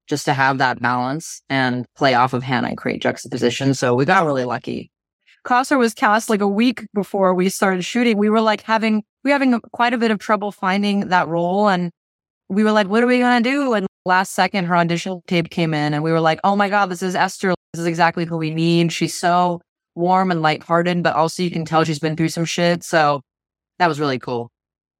just 0.07 0.25
to 0.27 0.33
have 0.33 0.59
that 0.59 0.81
balance 0.81 1.43
and 1.49 1.85
play 1.97 2.15
off 2.15 2.33
of 2.33 2.43
Hannah 2.43 2.69
and 2.69 2.77
create 2.77 3.03
juxtaposition. 3.03 3.75
So 3.75 3.95
we 3.95 4.05
got 4.05 4.25
really 4.25 4.45
lucky. 4.45 4.92
Kausar 5.45 5.79
was 5.79 5.95
cast 5.95 6.31
like 6.31 6.41
a 6.41 6.49
week 6.49 6.87
before 6.95 7.35
we 7.35 7.49
started 7.49 7.85
shooting. 7.85 8.17
We 8.17 8.31
were 8.31 8.41
like 8.41 8.63
having, 8.63 9.03
we 9.25 9.31
were 9.31 9.33
having 9.33 9.61
quite 9.73 9.93
a 9.93 9.99
bit 9.99 10.11
of 10.11 10.19
trouble 10.19 10.53
finding 10.53 11.09
that 11.09 11.29
role. 11.29 11.69
And 11.69 11.91
we 12.49 12.65
were 12.65 12.73
like, 12.73 12.89
what 12.89 13.03
are 13.03 13.07
we 13.07 13.19
going 13.19 13.43
to 13.43 13.51
do? 13.51 13.75
And 13.75 13.87
last 14.05 14.35
second, 14.35 14.67
her 14.67 14.77
audition 14.77 15.21
tape 15.27 15.51
came 15.51 15.75
in 15.75 15.95
and 15.95 16.05
we 16.05 16.13
were 16.13 16.21
like, 16.21 16.39
oh 16.45 16.55
my 16.55 16.69
God, 16.69 16.91
this 16.91 17.03
is 17.03 17.15
Esther. 17.15 17.55
This 17.73 17.81
is 17.81 17.87
exactly 17.87 18.25
who 18.25 18.37
we 18.37 18.51
need. 18.51 18.93
She's 18.93 19.19
so 19.19 19.61
warm 19.95 20.31
and 20.31 20.43
lighthearted, 20.43 21.03
but 21.03 21.17
also 21.17 21.43
you 21.43 21.51
can 21.51 21.65
tell 21.65 21.85
she's 21.85 21.99
been 21.99 22.17
through 22.17 22.29
some 22.29 22.45
shit. 22.45 22.85
So 22.85 23.21
that 23.79 23.89
was 23.89 23.99
really 23.99 24.19
cool. 24.19 24.51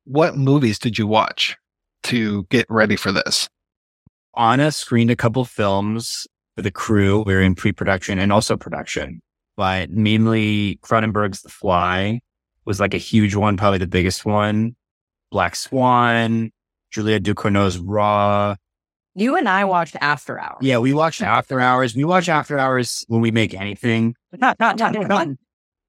What 0.05 0.37
movies 0.37 0.79
did 0.79 0.99
you 0.99 1.07
watch 1.07 1.57
to 2.05 2.45
get 2.51 2.67
ready 2.69 2.97
for 2.97 3.13
this? 3.13 3.49
Anna 4.37 4.73
screened 4.73 5.11
a 5.11 5.17
couple 5.17 5.45
films 5.45 6.27
for 6.57 6.63
the 6.63 6.71
crew. 6.71 7.23
We 7.23 7.35
were 7.35 7.43
in 7.43 7.55
pre-production 7.55 8.19
and 8.19 8.33
also 8.33 8.57
production, 8.57 9.21
but 9.57 9.91
mainly 9.91 10.79
Cronenberg's 10.83 11.43
The 11.43 11.49
Fly 11.49 12.21
was 12.65 12.81
like 12.81 12.95
a 12.95 12.99
huge 12.99 13.35
one, 13.35 13.57
probably 13.57 13.79
the 13.79 13.87
biggest 13.87 14.25
one. 14.25 14.77
Black 15.31 15.57
Swan, 15.57 16.51
Julia 16.91 17.19
Ducournau's 17.19 17.79
Raw, 17.79 18.55
You 19.15 19.37
and 19.37 19.49
I 19.49 19.65
watched 19.65 19.97
After 20.01 20.39
Hours. 20.39 20.59
Yeah, 20.61 20.79
we 20.79 20.93
watched 20.93 21.23
After 21.23 21.59
Hours. 21.61 21.95
We 21.97 22.05
watch 22.05 22.29
After 22.29 22.59
Hours 22.59 23.05
when 23.09 23.21
we 23.21 23.31
make 23.31 23.55
anything. 23.55 24.15
Not, 24.33 24.59
not, 24.61 24.79
not, 24.79 24.95
not. 25.09 25.29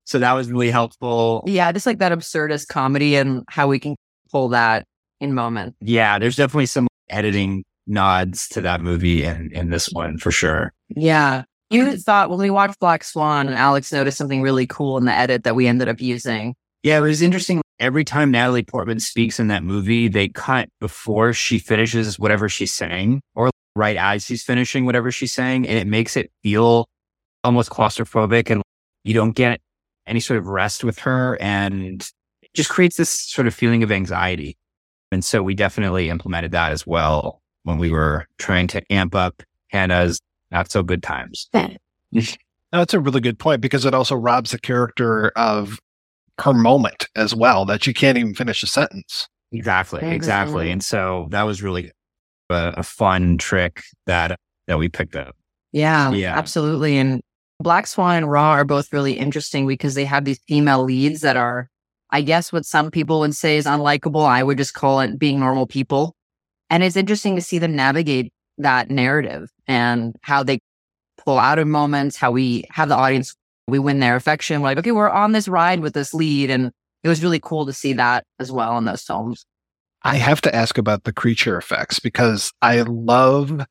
So 0.06 0.20
that 0.20 0.34
was 0.34 0.52
really 0.52 0.70
helpful. 0.70 1.46
Yeah, 1.48 1.72
just 1.72 1.86
like 1.86 2.00
that 2.00 2.12
absurdist 2.12 2.68
comedy 2.68 3.16
and 3.16 3.44
how 3.48 3.70
we 3.70 3.80
can 3.80 3.96
pull 4.30 4.50
that 4.50 4.86
in 5.22 5.34
moment. 5.34 5.78
Yeah, 5.80 6.20
there's 6.20 6.36
definitely 6.36 6.66
some 6.66 6.90
editing 7.10 7.64
nods 7.88 8.50
to 8.50 8.62
that 8.62 8.82
movie 8.82 9.24
and 9.24 9.50
in 9.54 9.70
this 9.70 9.90
one 9.94 10.18
for 10.18 10.30
sure. 10.30 10.74
Yeah. 10.90 11.44
You 11.74 11.86
mm-hmm. 11.86 11.96
thought 11.96 12.30
when 12.30 12.38
we 12.38 12.52
watched 12.52 12.80
Black 12.80 13.04
Swan 13.04 13.48
and 13.48 13.56
Alex 13.56 13.92
noticed 13.92 14.18
something 14.18 14.44
really 14.44 14.68
cool 14.68 14.96
in 14.98 15.06
the 15.06 15.12
edit 15.12 15.44
that 15.44 15.56
we 15.56 15.66
ended 15.66 15.88
up 15.88 16.00
using. 16.00 16.54
Yeah, 16.84 17.00
it 17.00 17.02
was 17.02 17.24
interesting. 17.24 17.62
Every 17.80 18.04
time 18.04 18.30
Natalie 18.30 18.62
Portman 18.62 19.00
speaks 19.00 19.40
in 19.40 19.48
that 19.48 19.64
movie, 19.64 20.08
they 20.08 20.28
cut 20.28 20.70
before 20.80 21.34
she 21.34 21.58
finishes 21.58 22.20
whatever 22.20 22.48
she's 22.48 22.72
saying 22.72 23.22
or 23.34 23.50
right 23.76 23.98
as 23.98 24.24
she's 24.24 24.44
finishing 24.44 24.86
whatever 24.86 25.12
she's 25.12 25.34
saying. 25.34 25.68
And 25.68 25.80
it 25.80 25.88
makes 25.88 26.16
it 26.16 26.32
feel 26.44 26.86
almost 27.44 27.72
claustrophobic 27.72 28.52
and 28.52 28.62
you 29.04 29.16
don't 29.16 29.32
get 29.32 29.60
any 30.06 30.20
sort 30.20 30.38
of 30.38 30.46
rest 30.46 30.84
with 30.84 31.00
her. 31.00 31.42
And 31.42 32.04
it 32.44 32.54
just 32.54 32.70
creates 32.70 32.98
this 32.98 33.10
sort 33.10 33.48
of 33.48 33.56
feeling 33.56 33.82
of 33.82 33.92
anxiety. 33.92 34.58
And 35.12 35.26
so 35.26 35.42
we 35.42 35.56
definitely 35.56 36.10
implemented 36.10 36.52
that 36.52 36.72
as 36.72 36.86
well 36.86 37.42
when 37.64 37.80
we 37.80 37.90
were 37.90 38.28
trying 38.38 38.68
to 38.68 38.84
amp 38.92 39.16
up 39.16 39.42
Hannah's 39.70 40.20
not 40.54 40.72
so 40.72 40.84
good 40.84 41.04
times. 41.04 41.50
That's 42.72 42.94
a 42.94 43.00
really 43.00 43.20
good 43.22 43.38
point 43.40 43.62
because 43.62 43.86
it 43.86 43.94
also 43.94 44.16
robs 44.16 44.52
the 44.52 44.60
character 44.60 45.32
of 45.36 45.80
her 46.40 46.54
moment 46.54 47.08
as 47.16 47.36
well 47.36 47.66
that 47.66 47.84
she 47.84 47.94
can't 47.94 48.18
even 48.18 48.34
finish 48.34 48.64
a 48.64 48.68
sentence. 48.68 49.28
Exactly, 49.52 50.02
exactly. 50.04 50.72
And 50.72 50.84
so 50.84 51.28
that 51.30 51.44
was 51.44 51.62
really 51.62 51.92
a, 52.50 52.74
a 52.78 52.84
fun 52.84 53.38
trick 53.38 53.82
that 54.08 54.40
that 54.68 54.80
we 54.80 54.90
picked 54.90 55.16
up. 55.16 55.36
Yeah, 55.72 56.12
Yeah. 56.12 56.36
absolutely. 56.38 56.98
And 56.98 57.22
Black 57.60 57.86
Swan 57.86 58.16
and 58.16 58.32
Raw 58.32 58.52
are 58.52 58.66
both 58.66 58.92
really 58.92 59.14
interesting 59.14 59.68
because 59.68 59.94
they 59.94 60.06
have 60.06 60.26
these 60.26 60.40
female 60.48 60.84
leads 60.84 61.22
that 61.22 61.38
are, 61.38 61.70
I 62.10 62.22
guess, 62.22 62.52
what 62.52 62.66
some 62.66 62.90
people 62.90 63.20
would 63.20 63.36
say 63.36 63.58
is 63.58 63.66
unlikable. 63.66 64.26
I 64.26 64.42
would 64.42 64.58
just 64.58 64.74
call 64.74 65.00
it 65.02 65.20
being 65.20 65.40
normal 65.40 65.68
people. 65.68 66.16
And 66.72 66.84
it's 66.84 66.96
interesting 66.96 67.36
to 67.36 67.42
see 67.42 67.60
them 67.60 67.76
navigate 67.76 68.33
that 68.58 68.90
narrative 68.90 69.50
and 69.68 70.16
how 70.22 70.44
they 70.44 70.60
pull 71.18 71.40
out 71.40 71.60
of 71.60 71.68
moments, 71.68 72.16
how 72.16 72.32
we 72.32 72.66
have 72.70 72.90
the 72.90 72.96
audience, 72.96 73.36
we 73.68 73.80
win 73.80 74.00
their 74.00 74.16
affection. 74.16 74.62
We're 74.62 74.70
like, 74.70 74.78
okay, 74.80 74.92
we're 74.92 75.10
on 75.10 75.32
this 75.32 75.48
ride 75.48 75.80
with 75.80 75.94
this 75.94 76.14
lead. 76.14 76.50
And 76.50 76.72
it 77.04 77.10
was 77.10 77.24
really 77.24 77.40
cool 77.40 77.66
to 77.66 77.74
see 77.74 77.94
that 77.94 78.26
as 78.40 78.52
well 78.52 78.78
in 78.78 78.86
those 78.86 79.04
films. 79.04 79.46
I 80.04 80.18
have 80.18 80.42
to 80.42 80.54
ask 80.54 80.78
about 80.78 81.06
the 81.06 81.14
creature 81.14 81.58
effects 81.58 82.00
because 82.00 82.52
I 82.62 82.82
love 82.82 83.66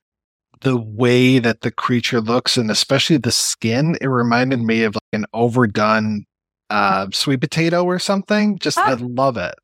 the 0.62 0.78
way 0.78 1.38
that 1.38 1.60
the 1.60 1.70
creature 1.70 2.20
looks 2.20 2.56
and 2.56 2.70
especially 2.70 3.18
the 3.18 3.32
skin. 3.32 3.98
It 4.00 4.06
reminded 4.06 4.60
me 4.60 4.84
of 4.84 4.94
like 4.94 5.02
an 5.12 5.26
overdone 5.34 6.24
uh, 6.70 7.08
sweet 7.12 7.40
potato 7.40 7.84
or 7.84 7.98
something. 7.98 8.58
Just, 8.58 8.78
I 8.78 8.94
love 8.94 9.36
it. 9.36 9.54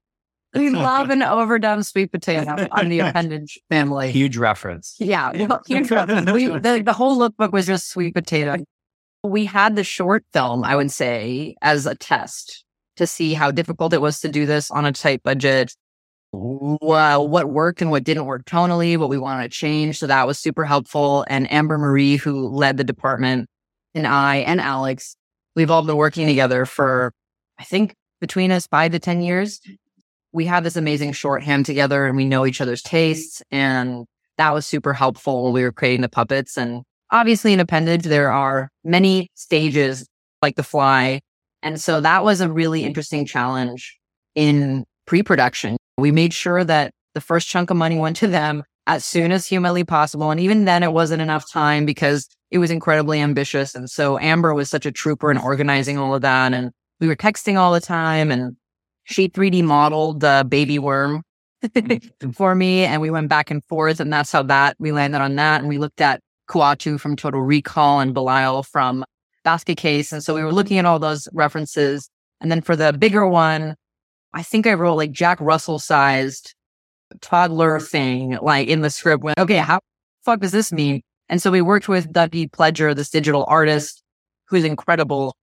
We 0.59 0.71
love 0.71 1.11
an 1.11 1.23
overdone 1.23 1.83
sweet 1.83 2.13
potato 2.13 2.69
on 2.71 2.89
the 2.89 2.99
appendage 3.01 3.59
family. 3.71 4.11
Huge 4.13 4.37
reference. 4.37 4.97
Yeah, 4.99 5.47
well, 5.47 5.63
huge 5.67 5.91
reference. 5.91 6.31
We, 6.31 6.47
the, 6.47 6.83
the 6.85 6.93
whole 6.93 7.19
lookbook 7.19 7.53
was 7.53 7.67
just 7.67 7.91
sweet 7.91 8.15
potato. 8.15 8.57
We 9.25 9.47
had 9.47 9.77
the 9.77 9.85
short 9.85 10.25
film, 10.33 10.65
I 10.65 10.77
would 10.77 10.91
say, 10.91 11.57
as 11.63 11.87
a 11.87 11.95
test 11.95 12.65
to 12.97 13.07
see 13.07 13.35
how 13.35 13.51
difficult 13.51 13.93
it 13.93 14.01
was 14.01 14.21
to 14.21 14.29
do 14.29 14.47
this 14.47 14.71
on 14.71 14.85
a 14.85 14.93
tight 14.93 15.23
budget. 15.23 15.75
Well, 16.33 17.27
what 17.27 17.49
worked 17.49 17.81
and 17.81 17.91
what 17.91 18.05
didn't 18.05 18.27
work 18.27 18.45
tonally, 18.45 18.99
what 18.99 19.09
we 19.09 19.17
wanted 19.17 19.45
to 19.45 19.57
change. 19.57 19.99
So 19.99 20.07
that 20.07 20.27
was 20.27 20.39
super 20.39 20.65
helpful. 20.65 21.25
And 21.29 21.51
Amber 21.51 21.79
Marie, 21.79 22.17
who 22.17 22.49
led 22.49 22.77
the 22.77 22.85
department, 22.85 23.49
and 23.95 24.07
I 24.07 24.37
and 24.37 24.61
Alex, 24.61 25.17
we've 25.57 25.71
all 25.71 25.83
been 25.83 25.97
working 25.97 26.27
together 26.27 26.67
for, 26.67 27.13
I 27.59 27.65
think, 27.65 27.95
between 28.21 28.53
us 28.53 28.67
five 28.67 28.93
to 28.93 28.99
10 28.99 29.23
years. 29.23 29.61
We 30.33 30.47
have 30.47 30.65
this 30.65 30.77
amazing 30.77 31.13
shorthand 31.13 31.67
together 31.67 32.07
and 32.07 32.17
we 32.17 32.25
know 32.25 32.47
each 32.47 32.61
other's 32.61 32.83
tastes. 32.83 33.43
And 33.51 34.07
that 34.37 34.55
was 34.55 34.67
super 34.67 34.93
helpful 34.93 35.45
when 35.45 35.53
we 35.53 35.63
were 35.63 35.73
creating 35.73 36.03
the 36.03 36.09
puppets. 36.09 36.57
And 36.57 36.83
obviously, 37.11 37.53
in 37.53 37.61
Appendage, 37.61 38.05
there 38.05 38.31
are 38.31 38.71
many 38.85 39.31
stages 39.35 40.07
like 40.43 40.57
the 40.57 40.63
fly. 40.63 41.21
And 41.63 41.81
so 41.81 42.01
that 42.01 42.25
was 42.25 42.41
a 42.41 42.51
really 42.51 42.85
interesting 42.85 43.27
challenge 43.27 43.99
in 44.35 44.85
pre 45.07 45.23
production. 45.23 45.77
We 45.97 46.13
made 46.13 46.33
sure 46.33 46.63
that 46.63 46.93
the 47.15 47.21
first 47.21 47.49
chunk 47.49 47.71
of 47.71 47.77
money 47.77 47.99
went 47.99 48.17
to 48.17 48.29
them 48.29 48.63
as 48.87 49.05
soon 49.05 49.33
as 49.33 49.47
humanly 49.47 49.85
possible. 49.85 50.31
And 50.31 50.41
even 50.41 50.65
then, 50.65 50.83
it 50.83 50.93
wasn't 50.93 51.21
enough 51.21 51.51
time 51.51 51.85
because 51.85 52.29
it 52.51 52.59
was 52.59 52.71
incredibly 52.71 53.21
ambitious. 53.21 53.75
And 53.75 53.91
so 53.91 54.19
Amber 54.19 54.55
was 54.55 54.71
such 54.71 54.87
a 54.87 54.93
trooper 54.93 55.31
in 55.31 55.37
organizing 55.37 55.99
all 55.99 56.15
of 56.15 56.23
that. 56.23 56.55
And 56.55 56.71
we 57.01 57.09
were 57.09 57.17
texting 57.17 57.57
all 57.57 57.73
the 57.73 57.81
time 57.81 58.31
and 58.31 58.57
she 59.09 59.29
3D 59.29 59.65
modeled 59.65 60.21
the 60.21 60.47
baby 60.49 60.79
worm 60.79 61.23
mm. 61.65 62.35
for 62.35 62.55
me. 62.55 62.85
And 62.85 63.01
we 63.01 63.11
went 63.11 63.29
back 63.29 63.51
and 63.51 63.65
forth. 63.65 64.01
And 64.01 64.13
that's 64.13 64.31
how 64.31 64.43
that 64.45 64.77
we 64.79 64.93
landed 64.93 65.21
on 65.21 65.35
that. 65.37 65.61
And 65.61 65.69
we 65.69 65.79
looked 65.79 66.01
at 66.01 66.21
Kuato 66.49 67.01
from 67.01 67.17
Total 67.17 67.41
Recall 67.41 68.01
and 68.01 68.13
Belial 68.13 68.63
from 68.63 69.05
Basket 69.45 69.79
Case. 69.79 70.13
And 70.13 70.23
so 70.23 70.35
we 70.35 70.45
were 70.45 70.53
looking 70.53 70.79
at 70.79 70.85
all 70.85 70.99
those 70.99 71.27
references. 71.33 72.11
And 72.41 72.51
then 72.53 72.61
for 72.61 72.77
the 72.77 72.93
bigger 72.93 73.27
one, 73.27 73.75
I 74.35 74.43
think 74.43 74.67
I 74.67 74.75
wrote 74.75 74.97
like 74.97 75.13
Jack 75.13 75.41
Russell 75.41 75.79
sized 75.79 76.55
toddler 77.23 77.81
thing, 77.81 78.39
like 78.43 78.69
in 78.69 78.83
the 78.83 78.91
script. 78.91 79.25
Went, 79.25 79.39
okay, 79.39 79.57
how 79.57 79.81
fuck 80.23 80.41
does 80.41 80.53
this 80.53 80.71
mean? 80.71 81.01
And 81.31 81.41
so 81.41 81.51
we 81.51 81.63
worked 81.63 81.89
with 81.89 82.13
Dougie 82.13 82.51
Pledger, 82.51 82.95
this 82.95 83.09
digital 83.09 83.47
artist 83.49 84.03
who's 84.49 84.65
incredible 84.65 85.35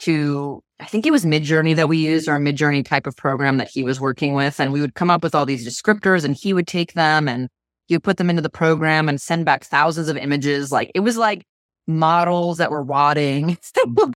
to, 0.00 0.62
I 0.80 0.86
think 0.86 1.06
it 1.06 1.12
was 1.12 1.24
Midjourney 1.24 1.76
that 1.76 1.88
we 1.88 1.98
used 1.98 2.28
or 2.28 2.36
a 2.36 2.40
Midjourney 2.40 2.84
type 2.84 3.06
of 3.06 3.16
program 3.16 3.58
that 3.58 3.68
he 3.68 3.82
was 3.82 4.00
working 4.00 4.34
with. 4.34 4.60
And 4.60 4.72
we 4.72 4.80
would 4.80 4.94
come 4.94 5.10
up 5.10 5.22
with 5.22 5.34
all 5.34 5.46
these 5.46 5.66
descriptors 5.66 6.24
and 6.24 6.36
he 6.36 6.52
would 6.52 6.66
take 6.66 6.94
them 6.94 7.28
and 7.28 7.48
he 7.86 7.94
would 7.94 8.02
put 8.04 8.16
them 8.16 8.30
into 8.30 8.42
the 8.42 8.50
program 8.50 9.08
and 9.08 9.20
send 9.20 9.44
back 9.44 9.64
thousands 9.64 10.08
of 10.08 10.16
images. 10.16 10.72
Like 10.72 10.90
it 10.94 11.00
was 11.00 11.16
like 11.16 11.44
models 11.86 12.58
that 12.58 12.70
were 12.70 12.82
rotting, 12.82 13.56
mm. 13.76 14.12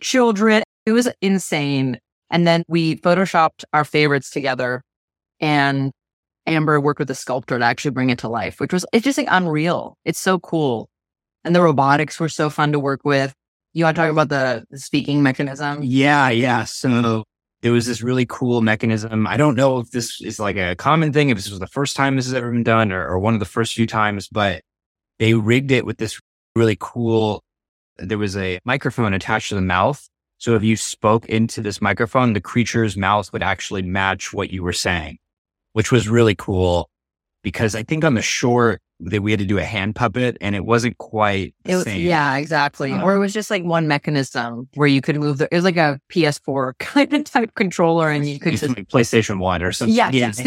children. 0.00 0.62
It 0.86 0.92
was 0.92 1.08
insane. 1.20 1.98
And 2.30 2.46
then 2.46 2.64
we 2.66 2.96
photoshopped 2.96 3.64
our 3.72 3.84
favorites 3.84 4.30
together 4.30 4.82
and 5.40 5.92
Amber 6.46 6.80
worked 6.80 6.98
with 6.98 7.10
a 7.10 7.14
sculptor 7.14 7.58
to 7.58 7.64
actually 7.64 7.90
bring 7.92 8.10
it 8.10 8.18
to 8.20 8.28
life, 8.28 8.58
which 8.58 8.72
was, 8.72 8.84
it's 8.92 9.04
just 9.04 9.18
like 9.18 9.28
unreal. 9.30 9.96
It's 10.04 10.18
so 10.18 10.38
cool. 10.38 10.88
And 11.44 11.54
the 11.54 11.62
robotics 11.62 12.18
were 12.18 12.28
so 12.28 12.50
fun 12.50 12.72
to 12.72 12.78
work 12.78 13.00
with. 13.04 13.34
You 13.72 13.84
want 13.84 13.96
to 13.96 14.02
talk 14.02 14.10
about 14.10 14.28
the, 14.28 14.64
the 14.70 14.78
speaking 14.78 15.22
mechanism? 15.22 15.80
Yeah, 15.82 16.28
yeah. 16.28 16.64
So 16.64 17.24
it 17.62 17.70
was 17.70 17.86
this 17.86 18.02
really 18.02 18.26
cool 18.26 18.60
mechanism. 18.60 19.26
I 19.26 19.36
don't 19.36 19.54
know 19.54 19.78
if 19.78 19.90
this 19.90 20.20
is 20.20 20.38
like 20.38 20.56
a 20.56 20.76
common 20.76 21.12
thing, 21.12 21.30
if 21.30 21.38
this 21.38 21.50
was 21.50 21.60
the 21.60 21.66
first 21.66 21.96
time 21.96 22.16
this 22.16 22.26
has 22.26 22.34
ever 22.34 22.50
been 22.50 22.64
done 22.64 22.92
or, 22.92 23.06
or 23.06 23.18
one 23.18 23.34
of 23.34 23.40
the 23.40 23.46
first 23.46 23.74
few 23.74 23.86
times, 23.86 24.28
but 24.28 24.62
they 25.18 25.34
rigged 25.34 25.70
it 25.70 25.86
with 25.86 25.98
this 25.98 26.20
really 26.54 26.76
cool. 26.78 27.42
There 27.96 28.18
was 28.18 28.36
a 28.36 28.58
microphone 28.64 29.14
attached 29.14 29.50
to 29.50 29.54
the 29.54 29.60
mouth. 29.60 30.06
So 30.38 30.54
if 30.54 30.62
you 30.62 30.76
spoke 30.76 31.26
into 31.26 31.62
this 31.62 31.80
microphone, 31.80 32.32
the 32.32 32.40
creature's 32.40 32.96
mouth 32.96 33.32
would 33.32 33.42
actually 33.42 33.82
match 33.82 34.32
what 34.32 34.50
you 34.50 34.62
were 34.62 34.72
saying, 34.72 35.18
which 35.72 35.92
was 35.92 36.08
really 36.08 36.34
cool 36.34 36.90
because 37.42 37.74
I 37.74 37.82
think 37.82 38.04
on 38.04 38.14
the 38.14 38.22
short 38.22 38.80
that 39.00 39.20
we 39.22 39.32
had 39.32 39.40
to 39.40 39.46
do 39.46 39.58
a 39.58 39.64
hand 39.64 39.96
puppet 39.96 40.36
and 40.40 40.54
it 40.54 40.64
wasn't 40.64 40.96
quite 40.98 41.54
the 41.64 41.72
It 41.72 41.74
was, 41.74 41.84
same. 41.84 42.06
yeah, 42.06 42.36
exactly. 42.36 42.92
Uh-huh. 42.92 43.02
or 43.04 43.14
it 43.16 43.18
was 43.18 43.32
just 43.32 43.50
like 43.50 43.64
one 43.64 43.88
mechanism 43.88 44.68
where 44.74 44.86
you 44.86 45.00
could 45.00 45.16
move 45.16 45.38
the, 45.38 45.48
it 45.50 45.56
was 45.56 45.64
like 45.64 45.76
a 45.76 45.98
PS4 46.08 46.74
kind 46.78 47.12
of 47.12 47.24
type 47.24 47.52
controller 47.56 48.08
and 48.10 48.28
you 48.28 48.38
could 48.38 48.52
just, 48.56 48.68
like 48.68 48.88
PlayStation 48.88 49.38
One 49.38 49.60
or 49.62 49.72
something. 49.72 49.94
yeah, 49.94 50.10
yeah. 50.12 50.30
kind 50.32 50.44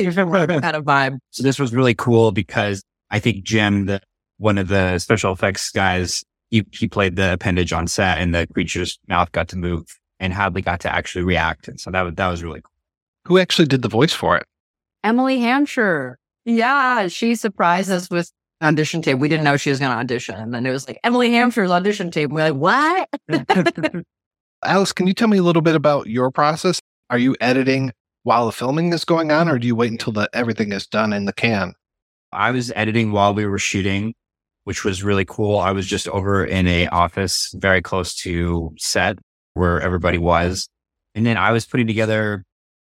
of 0.75 0.85
vibe. 0.85 1.17
So 1.31 1.43
this 1.43 1.59
was 1.59 1.73
really 1.73 1.95
cool 1.95 2.31
because 2.31 2.81
I 3.11 3.19
think 3.19 3.43
Jim, 3.43 3.87
the 3.87 4.01
one 4.37 4.57
of 4.57 4.69
the 4.69 4.99
special 4.99 5.33
effects 5.33 5.69
guys, 5.71 6.23
he, 6.49 6.63
he 6.71 6.87
played 6.87 7.17
the 7.17 7.33
appendage 7.33 7.73
on 7.73 7.87
set 7.87 8.19
and 8.19 8.33
the 8.33 8.47
creature's 8.53 8.99
mouth 9.09 9.31
got 9.33 9.49
to 9.49 9.57
move 9.57 9.85
and 10.21 10.31
Hadley 10.31 10.61
got 10.61 10.79
to 10.81 10.93
actually 10.93 11.25
react. 11.25 11.67
And 11.67 11.77
so 11.79 11.91
that 11.91 12.01
was, 12.03 12.13
that 12.15 12.27
was 12.29 12.41
really 12.41 12.61
cool. 12.61 12.71
Who 13.25 13.37
actually 13.37 13.67
did 13.67 13.81
the 13.81 13.89
voice 13.89 14.13
for 14.13 14.37
it? 14.37 14.43
Emily 15.03 15.39
Hampshire. 15.39 16.19
Yeah, 16.45 17.07
she 17.07 17.35
surprised 17.35 17.89
us 17.89 18.09
with 18.09 18.31
audition 18.61 19.01
tape. 19.01 19.17
We 19.17 19.27
didn't 19.27 19.43
know 19.43 19.57
she 19.57 19.71
was 19.71 19.79
going 19.79 19.91
to 19.91 19.97
audition. 19.97 20.35
And 20.35 20.53
then 20.53 20.65
it 20.65 20.71
was 20.71 20.87
like, 20.87 20.99
Emily 21.03 21.31
Hampshire's 21.31 21.71
audition 21.71 22.11
tape. 22.11 22.29
We're 22.29 22.51
like, 22.51 22.55
what? 22.55 23.09
Alex, 24.63 24.93
can 24.93 25.07
you 25.07 25.13
tell 25.13 25.27
me 25.27 25.37
a 25.37 25.43
little 25.43 25.61
bit 25.61 25.75
about 25.75 26.07
your 26.07 26.31
process? 26.31 26.79
Are 27.09 27.17
you 27.17 27.35
editing 27.41 27.91
while 28.23 28.45
the 28.45 28.51
filming 28.51 28.93
is 28.93 29.05
going 29.05 29.31
on, 29.31 29.47
or 29.47 29.59
do 29.59 29.67
you 29.67 29.75
wait 29.75 29.91
until 29.91 30.13
the, 30.13 30.29
everything 30.33 30.71
is 30.71 30.87
done 30.87 31.13
in 31.13 31.25
the 31.25 31.33
can? 31.33 31.73
I 32.31 32.51
was 32.51 32.71
editing 32.75 33.11
while 33.11 33.33
we 33.33 33.45
were 33.45 33.59
shooting, 33.59 34.15
which 34.63 34.83
was 34.83 35.03
really 35.03 35.25
cool. 35.25 35.59
I 35.59 35.71
was 35.71 35.85
just 35.85 36.07
over 36.07 36.43
in 36.43 36.67
a 36.67 36.87
office 36.87 37.53
very 37.55 37.81
close 37.81 38.15
to 38.21 38.73
set 38.77 39.19
where 39.53 39.79
everybody 39.81 40.17
was. 40.17 40.67
And 41.13 41.25
then 41.25 41.37
I 41.37 41.51
was 41.51 41.65
putting 41.65 41.87
together 41.87 42.43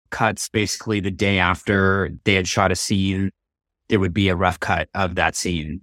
cuts 0.10 0.50
basically 0.50 1.00
the 1.00 1.12
day 1.12 1.40
after 1.40 2.12
they 2.24 2.34
had 2.34 2.48
shot 2.48 2.72
a 2.72 2.76
scene 2.76 3.32
there 3.90 4.00
would 4.00 4.14
be 4.14 4.30
a 4.30 4.36
rough 4.36 4.60
cut 4.60 4.90
of 4.94 5.16
that 5.16 5.36
scene. 5.36 5.82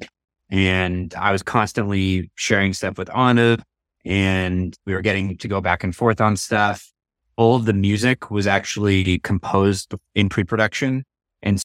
And 0.51 1.15
I 1.15 1.33
was 1.33 1.43
constantly 1.43 2.31
sharing 2.35 2.73
stuff 2.73 2.99
with 2.99 3.15
Anna 3.17 3.59
and 4.05 4.77
we 4.87 4.93
were 4.93 5.01
getting 5.01 5.37
to 5.39 5.49
go 5.49 5.61
back 5.61 5.83
and 5.83 5.95
forth 5.97 6.21
on 6.21 6.37
stuff. 6.37 6.91
All 7.37 7.57
of 7.57 7.65
the 7.65 7.73
music 7.73 8.31
was 8.31 8.47
actually 8.47 9.19
composed 9.21 9.95
in 10.15 10.29
pre-production 10.29 11.05
and 11.43 11.61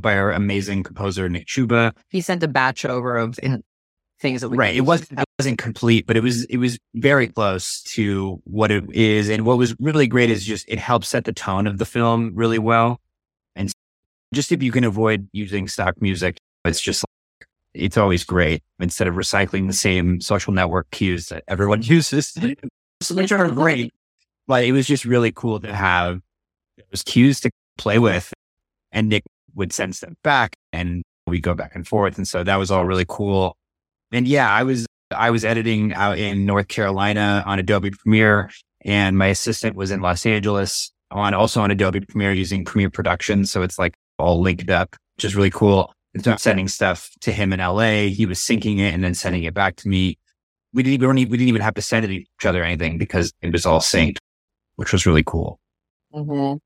by 0.00 0.16
our 0.16 0.32
amazing 0.32 0.82
composer, 0.82 1.28
Nick 1.28 1.46
Chuba. 1.46 1.92
He 2.08 2.20
sent 2.20 2.42
a 2.42 2.48
batch 2.48 2.84
over 2.84 3.16
of 3.16 3.38
things 4.22 4.40
that 4.40 4.48
we 4.48 4.56
right. 4.56 4.74
It 4.74 4.82
wasn't 4.82 5.20
it 5.20 5.24
wasn't 5.38 5.58
complete, 5.58 6.06
but 6.06 6.16
it 6.16 6.22
was 6.22 6.44
it 6.46 6.56
was 6.56 6.78
very 6.94 7.26
close 7.26 7.82
to 7.82 8.40
what 8.44 8.70
it 8.70 8.84
is. 8.94 9.28
And 9.28 9.44
what 9.44 9.58
was 9.58 9.74
really 9.78 10.06
great 10.06 10.30
is 10.30 10.46
just 10.46 10.64
it 10.68 10.78
helps 10.78 11.08
set 11.08 11.24
the 11.24 11.32
tone 11.32 11.66
of 11.66 11.76
the 11.76 11.84
film 11.84 12.32
really 12.34 12.58
well. 12.58 13.00
Just 14.32 14.52
if 14.52 14.62
you 14.62 14.72
can 14.72 14.84
avoid 14.84 15.28
using 15.32 15.68
stock 15.68 16.00
music, 16.00 16.38
it's 16.64 16.80
just 16.80 17.04
like, 17.04 17.48
it's 17.74 17.96
always 17.96 18.24
great 18.24 18.62
instead 18.80 19.08
of 19.08 19.14
recycling 19.14 19.66
the 19.66 19.72
same 19.72 20.20
social 20.20 20.52
network 20.52 20.90
cues 20.90 21.28
that 21.28 21.44
everyone 21.48 21.82
uses, 21.82 22.36
which 23.10 23.32
are 23.32 23.50
great. 23.50 23.92
But 24.46 24.64
it 24.64 24.72
was 24.72 24.86
just 24.86 25.04
really 25.04 25.32
cool 25.32 25.60
to 25.60 25.74
have 25.74 26.20
those 26.90 27.02
cues 27.02 27.40
to 27.40 27.50
play 27.78 27.98
with. 27.98 28.32
And 28.90 29.08
Nick 29.08 29.22
would 29.54 29.72
send 29.72 29.94
stuff 29.96 30.12
back 30.22 30.54
and 30.72 31.02
we 31.26 31.40
go 31.40 31.54
back 31.54 31.74
and 31.74 31.86
forth. 31.86 32.16
And 32.16 32.26
so 32.26 32.44
that 32.44 32.56
was 32.56 32.70
all 32.70 32.84
really 32.84 33.06
cool. 33.08 33.56
And 34.10 34.28
yeah, 34.28 34.50
I 34.50 34.62
was 34.62 34.86
I 35.10 35.30
was 35.30 35.44
editing 35.44 35.92
out 35.94 36.18
in 36.18 36.46
North 36.46 36.68
Carolina 36.68 37.42
on 37.46 37.58
Adobe 37.58 37.90
Premiere, 37.90 38.50
and 38.82 39.16
my 39.16 39.26
assistant 39.26 39.76
was 39.76 39.90
in 39.90 40.00
Los 40.00 40.26
Angeles 40.26 40.92
on 41.10 41.34
also 41.34 41.60
on 41.60 41.70
Adobe 41.70 42.00
Premiere 42.00 42.32
using 42.32 42.64
Premiere 42.64 42.90
Production. 42.90 43.46
So 43.46 43.62
it's 43.62 43.78
like 43.78 43.94
all 44.22 44.40
linked 44.40 44.70
up, 44.70 44.96
which 45.16 45.24
is 45.24 45.36
really 45.36 45.50
cool. 45.50 45.92
And 46.14 46.22
so 46.22 46.32
I'm 46.32 46.38
sending 46.38 46.68
stuff 46.68 47.10
to 47.20 47.32
him 47.32 47.52
in 47.52 47.60
LA. 47.60 48.08
He 48.08 48.26
was 48.26 48.38
syncing 48.38 48.78
it 48.78 48.94
and 48.94 49.02
then 49.02 49.14
sending 49.14 49.44
it 49.44 49.54
back 49.54 49.76
to 49.76 49.88
me. 49.88 50.18
We 50.72 50.82
didn't 50.82 51.02
even 51.02 51.14
we 51.14 51.24
didn't 51.24 51.48
even 51.48 51.62
have 51.62 51.74
to 51.74 51.82
send 51.82 52.04
it 52.04 52.08
to 52.08 52.14
each 52.14 52.46
other 52.46 52.62
anything 52.62 52.98
because 52.98 53.32
it 53.42 53.52
was 53.52 53.66
all 53.66 53.80
synced, 53.80 54.16
which 54.76 54.92
was 54.92 55.06
really 55.06 55.22
cool. 55.24 55.58
Mm-hmm. 56.14 56.56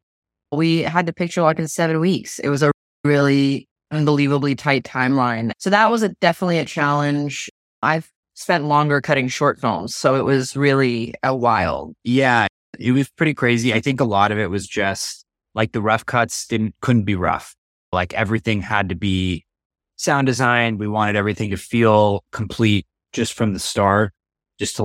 We 0.56 0.82
had 0.82 1.06
to 1.06 1.12
picture 1.12 1.42
like 1.42 1.58
in 1.58 1.68
seven 1.68 1.98
weeks. 2.00 2.38
It 2.38 2.48
was 2.48 2.62
a 2.62 2.70
really 3.04 3.68
unbelievably 3.90 4.56
tight 4.56 4.84
timeline. 4.84 5.52
So 5.58 5.70
that 5.70 5.90
was 5.90 6.02
a, 6.02 6.10
definitely 6.20 6.58
a 6.58 6.64
challenge. 6.64 7.48
I've 7.82 8.10
spent 8.34 8.64
longer 8.64 9.00
cutting 9.00 9.28
short 9.28 9.60
films, 9.60 9.94
so 9.94 10.14
it 10.14 10.24
was 10.24 10.56
really 10.56 11.14
a 11.22 11.34
wild. 11.34 11.94
Yeah, 12.04 12.46
it 12.78 12.92
was 12.92 13.08
pretty 13.10 13.34
crazy. 13.34 13.74
I 13.74 13.80
think 13.80 14.00
a 14.00 14.04
lot 14.04 14.32
of 14.32 14.38
it 14.38 14.50
was 14.50 14.66
just 14.66 15.25
like 15.56 15.72
the 15.72 15.80
rough 15.80 16.06
cuts 16.06 16.46
didn't 16.46 16.74
couldn't 16.80 17.04
be 17.04 17.16
rough. 17.16 17.56
Like 17.90 18.14
everything 18.14 18.60
had 18.60 18.90
to 18.90 18.94
be 18.94 19.44
sound 19.96 20.26
design. 20.26 20.78
We 20.78 20.86
wanted 20.86 21.16
everything 21.16 21.50
to 21.50 21.56
feel 21.56 22.22
complete 22.30 22.86
just 23.12 23.32
from 23.32 23.54
the 23.54 23.58
start, 23.58 24.12
just 24.60 24.76
to 24.76 24.84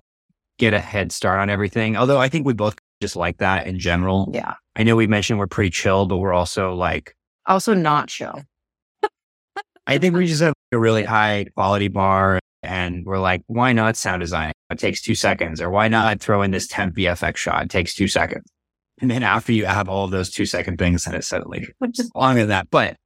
get 0.57 0.73
a 0.73 0.79
head 0.79 1.11
start 1.11 1.39
on 1.39 1.49
everything. 1.49 1.97
Although 1.97 2.19
I 2.19 2.29
think 2.29 2.47
we 2.47 2.53
both 2.53 2.75
just 3.01 3.15
like 3.15 3.37
that 3.37 3.67
in 3.67 3.77
general. 3.77 4.31
Yeah. 4.33 4.55
I 4.75 4.83
know 4.83 4.95
we 4.95 5.07
mentioned 5.07 5.37
we're 5.37 5.47
pretty 5.47 5.71
chill, 5.71 6.05
but 6.05 6.17
we're 6.17 6.33
also 6.33 6.73
like 6.73 7.15
also 7.45 7.73
not 7.73 8.07
chill. 8.07 8.41
I 9.87 9.97
think 9.97 10.15
we 10.15 10.25
just 10.27 10.41
have 10.41 10.53
a 10.71 10.79
really 10.79 11.03
high 11.03 11.47
quality 11.55 11.89
bar 11.89 12.39
and 12.63 13.05
we're 13.05 13.19
like, 13.19 13.41
why 13.47 13.73
not 13.73 13.97
sound 13.97 14.21
design? 14.21 14.53
It 14.69 14.79
takes 14.79 15.01
two 15.01 15.15
seconds. 15.15 15.59
Or 15.59 15.69
why 15.69 15.89
not 15.89 16.21
throw 16.21 16.43
in 16.43 16.51
this 16.51 16.67
temp 16.67 16.95
VFX 16.95 17.35
shot? 17.35 17.63
It 17.63 17.69
takes 17.69 17.93
two 17.93 18.07
seconds. 18.07 18.45
And 19.01 19.09
then 19.09 19.23
after 19.23 19.51
you 19.51 19.65
have 19.65 19.89
all 19.89 20.05
of 20.05 20.11
those 20.11 20.29
two 20.29 20.45
second 20.45 20.77
things, 20.77 21.05
then 21.05 21.15
it's 21.15 21.27
suddenly 21.27 21.67
longer 22.15 22.41
than 22.41 22.49
that. 22.49 22.69
But 22.69 22.97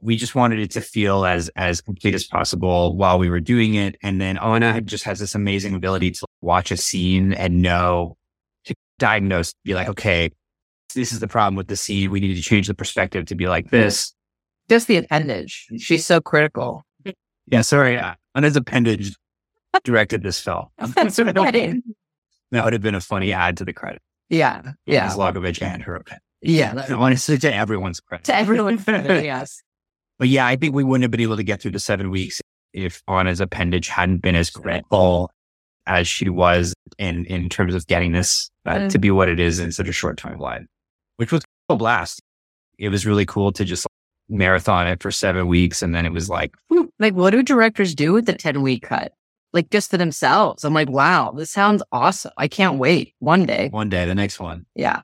we 0.00 0.16
just 0.16 0.34
wanted 0.34 0.60
it 0.60 0.70
to 0.72 0.80
feel 0.80 1.26
as 1.26 1.50
as 1.56 1.80
complete 1.80 2.14
as 2.14 2.24
possible 2.24 2.96
while 2.96 3.18
we 3.18 3.28
were 3.28 3.40
doing 3.40 3.74
it. 3.74 3.96
And 4.02 4.20
then 4.20 4.38
Anna 4.38 4.80
just 4.80 5.04
has 5.04 5.18
this 5.18 5.34
amazing 5.34 5.74
ability 5.74 6.12
to 6.12 6.26
watch 6.40 6.70
a 6.70 6.76
scene 6.76 7.32
and 7.32 7.60
know 7.60 8.16
to 8.64 8.74
diagnose, 8.98 9.52
be 9.64 9.74
like, 9.74 9.88
okay, 9.88 10.30
this 10.94 11.12
is 11.12 11.20
the 11.20 11.28
problem 11.28 11.56
with 11.56 11.68
the 11.68 11.76
scene. 11.76 12.10
We 12.10 12.20
need 12.20 12.34
to 12.36 12.42
change 12.42 12.68
the 12.68 12.74
perspective 12.74 13.26
to 13.26 13.34
be 13.34 13.48
like 13.48 13.70
this. 13.70 14.14
Just 14.68 14.86
the 14.86 14.98
appendage. 14.98 15.66
She's 15.78 16.06
so 16.06 16.20
critical. 16.20 16.84
Yeah, 17.46 17.62
sorry. 17.62 17.98
Uh, 17.98 18.14
Anna's 18.34 18.56
appendage 18.56 19.16
directed 19.84 20.22
this 20.22 20.40
film. 20.40 20.66
That 22.52 22.64
would 22.64 22.72
have 22.72 22.82
been 22.82 22.94
a 22.94 23.00
funny 23.00 23.32
add 23.32 23.56
to 23.58 23.64
the 23.64 23.72
credit. 23.72 24.02
Yeah. 24.30 24.72
Yeah. 24.86 25.10
Zlokovic 25.10 25.60
and 25.60 25.82
her. 25.82 26.02
Yeah. 26.40 26.74
That, 26.74 26.90
I 26.90 26.96
want 26.96 27.14
to 27.14 27.20
say 27.20 27.36
to 27.36 27.54
everyone's 27.54 28.00
credit. 28.00 28.24
To 28.24 28.34
everyone's 28.34 28.84
credit, 28.84 29.24
yes. 29.24 29.62
But 30.18 30.28
yeah, 30.28 30.46
I 30.46 30.56
think 30.56 30.74
we 30.74 30.84
wouldn't 30.84 31.02
have 31.02 31.10
been 31.10 31.20
able 31.20 31.36
to 31.36 31.42
get 31.42 31.60
through 31.60 31.72
the 31.72 31.80
seven 31.80 32.10
weeks 32.10 32.40
if 32.72 33.02
Anna's 33.08 33.40
appendage 33.40 33.88
hadn't 33.88 34.18
been 34.18 34.36
as 34.36 34.50
critical 34.50 35.30
as 35.86 36.06
she 36.06 36.28
was 36.28 36.74
in 36.98 37.24
in 37.26 37.48
terms 37.48 37.74
of 37.74 37.86
getting 37.86 38.12
this 38.12 38.50
uh, 38.66 38.74
mm. 38.74 38.90
to 38.90 38.98
be 38.98 39.10
what 39.10 39.28
it 39.28 39.40
is 39.40 39.58
in 39.58 39.72
such 39.72 39.88
a 39.88 39.92
short 39.92 40.18
timeline, 40.18 40.66
which 41.16 41.32
was 41.32 41.42
a 41.68 41.76
blast. 41.76 42.20
It 42.78 42.90
was 42.90 43.06
really 43.06 43.26
cool 43.26 43.52
to 43.52 43.64
just 43.64 43.84
like, 43.86 44.38
marathon 44.38 44.86
it 44.86 45.02
for 45.02 45.10
seven 45.10 45.48
weeks, 45.48 45.82
and 45.82 45.94
then 45.94 46.06
it 46.06 46.12
was 46.12 46.28
like, 46.28 46.54
like, 46.98 47.14
what 47.14 47.30
do 47.30 47.42
directors 47.42 47.94
do 47.94 48.12
with 48.12 48.26
the 48.26 48.34
ten 48.34 48.62
week 48.62 48.82
cut? 48.82 49.12
Like 49.52 49.70
just 49.70 49.90
to 49.90 49.98
themselves. 49.98 50.64
I'm 50.64 50.74
like, 50.74 50.88
wow, 50.88 51.32
this 51.32 51.50
sounds 51.50 51.82
awesome. 51.90 52.32
I 52.36 52.48
can't 52.48 52.78
wait. 52.78 53.14
One 53.18 53.46
day. 53.46 53.68
One 53.70 53.88
day, 53.88 54.04
the 54.04 54.14
next 54.14 54.38
one. 54.38 54.66
Yeah. 54.74 55.02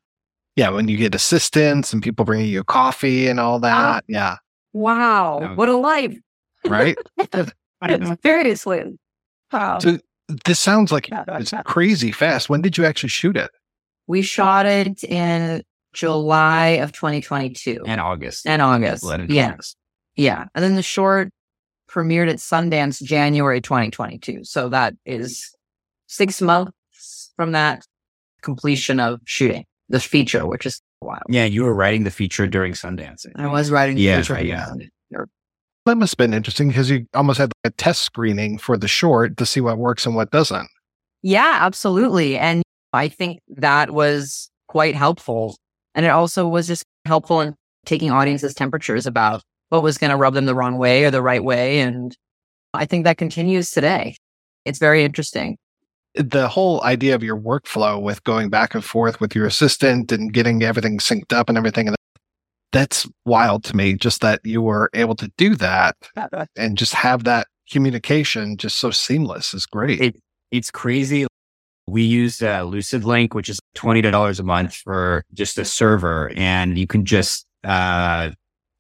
Yeah, 0.55 0.71
when 0.71 0.89
you 0.89 0.97
get 0.97 1.15
assistants 1.15 1.93
and 1.93 2.03
people 2.03 2.25
bringing 2.25 2.49
you 2.49 2.65
coffee 2.65 3.29
and 3.29 3.39
all 3.39 3.57
oh. 3.57 3.61
that. 3.61 4.05
Oh. 4.05 4.07
Yeah. 4.09 4.37
Wow. 4.73 5.55
What 5.55 5.69
a 5.69 5.77
life. 5.77 6.17
Right? 6.67 6.97
Seriously. 8.23 8.99
Wow. 9.53 9.79
So 9.79 9.99
this 10.45 10.59
sounds 10.59 10.93
like 10.93 11.09
it's 11.11 11.53
crazy 11.65 12.13
fast. 12.13 12.49
When 12.49 12.63
did 12.63 12.77
you 12.77 12.85
actually 12.85 13.11
shoot 13.11 13.37
it? 13.37 13.51
We 14.07 14.23
shot 14.23 14.67
it 14.67 15.03
in 15.05 15.63
July 15.93 16.69
of 16.69 16.93
2022. 16.93 17.83
And 17.87 18.01
August. 18.01 18.47
And 18.47 18.63
August. 18.63 19.05
Yeah. 19.29 19.53
August. 19.53 19.77
Yeah. 20.15 20.45
And 20.55 20.65
then 20.65 20.75
the 20.77 20.83
short 20.83 21.31
premiered 21.91 22.29
at 22.29 22.37
Sundance 22.37 23.03
January 23.03 23.61
2022. 23.61 24.45
So 24.45 24.69
that 24.69 24.95
is 25.05 25.55
six 26.07 26.41
months 26.43 27.33
from 27.37 27.53
that 27.53 27.85
completion 28.43 29.01
of 29.01 29.21
shooting 29.25 29.65
the 29.89 30.01
feature, 30.01 30.47
which 30.47 30.67
is 30.67 30.81
wild. 31.01 31.23
Yeah, 31.29 31.45
you 31.45 31.65
were 31.65 31.75
writing 31.75 32.05
the 32.05 32.11
feature 32.11 32.47
during 32.47 32.73
Sundance. 32.73 33.27
I 33.37 33.47
was 33.47 33.71
writing 33.71 33.97
the 33.97 34.03
yeah, 34.03 34.19
feature. 34.19 34.35
Right, 34.35 34.47
yeah. 34.47 34.67
That 35.85 35.97
must 35.97 36.15
have 36.15 36.19
been 36.19 36.35
interesting 36.35 36.69
because 36.69 36.91
you 36.91 37.07
almost 37.15 37.39
had 37.39 37.53
like 37.65 37.73
a 37.73 37.77
test 37.77 38.03
screening 38.03 38.59
for 38.59 38.77
the 38.77 38.89
short 38.89 39.37
to 39.37 39.47
see 39.47 39.61
what 39.61 39.79
works 39.79 40.05
and 40.05 40.17
what 40.17 40.33
doesn't. 40.33 40.69
Yeah, 41.23 41.59
absolutely. 41.61 42.37
And 42.37 42.65
I 42.93 43.07
think 43.09 43.39
that 43.49 43.93
was 43.93 44.51
quite 44.67 44.97
helpful. 44.97 45.57
And 45.95 46.05
it 46.05 46.09
also 46.09 46.49
was 46.49 46.67
just 46.67 46.83
helpful 47.05 47.41
in 47.41 47.55
taking 47.85 48.11
audiences' 48.11 48.53
temperatures 48.53 49.07
about 49.07 49.43
what 49.69 49.83
was 49.83 49.99
going 49.99 50.11
to 50.11 50.17
rub 50.17 50.35
them 50.35 50.47
the 50.47 50.55
wrong 50.55 50.79
way 50.79 51.05
or 51.05 51.11
the 51.11 51.23
right 51.23 51.43
way. 51.43 51.81
And 51.81 52.17
I 52.75 52.87
think 52.87 53.05
that 53.05 53.19
continues 53.19 53.71
today. 53.71 54.17
It's 54.65 54.79
very 54.79 55.05
interesting. 55.05 55.59
The 56.15 56.49
whole 56.49 56.83
idea 56.83 57.15
of 57.15 57.23
your 57.23 57.39
workflow 57.39 58.01
with 58.01 58.25
going 58.25 58.49
back 58.49 58.75
and 58.75 58.85
forth 58.85 59.21
with 59.21 59.35
your 59.35 59.47
assistant 59.47 60.13
and 60.13 60.33
getting 60.33 60.63
everything 60.63 60.99
synced 60.99 61.33
up 61.33 61.49
and 61.49 61.59
everything, 61.59 61.89
and 61.89 61.97
that's 62.73 63.07
wild 63.27 63.65
to 63.65 63.77
me. 63.77 63.95
Just 63.95 64.23
that 64.23 64.41
you 64.43 64.63
were 64.63 64.91
able 64.95 65.15
to 65.17 65.31
do 65.37 65.55
that 65.57 65.97
and 66.57 66.79
just 66.79 66.95
have 66.95 67.25
that 67.25 67.49
communication 67.71 68.57
just 68.57 68.79
so 68.79 68.91
seamless 68.91 69.53
is 69.53 69.67
great. 69.67 70.01
It, 70.01 70.17
it's 70.51 70.71
crazy. 70.71 71.27
We 71.87 72.03
use 72.03 72.43
uh, 72.43 72.63
LucidLink, 72.63 73.35
which 73.35 73.49
is 73.49 73.61
$20 73.77 74.41
a 74.41 74.43
month 74.43 74.75
for 74.75 75.25
just 75.35 75.59
a 75.59 75.65
server. 75.65 76.33
And 76.35 76.79
you 76.79 76.87
can 76.87 77.05
just 77.05 77.47
uh, 77.63 78.31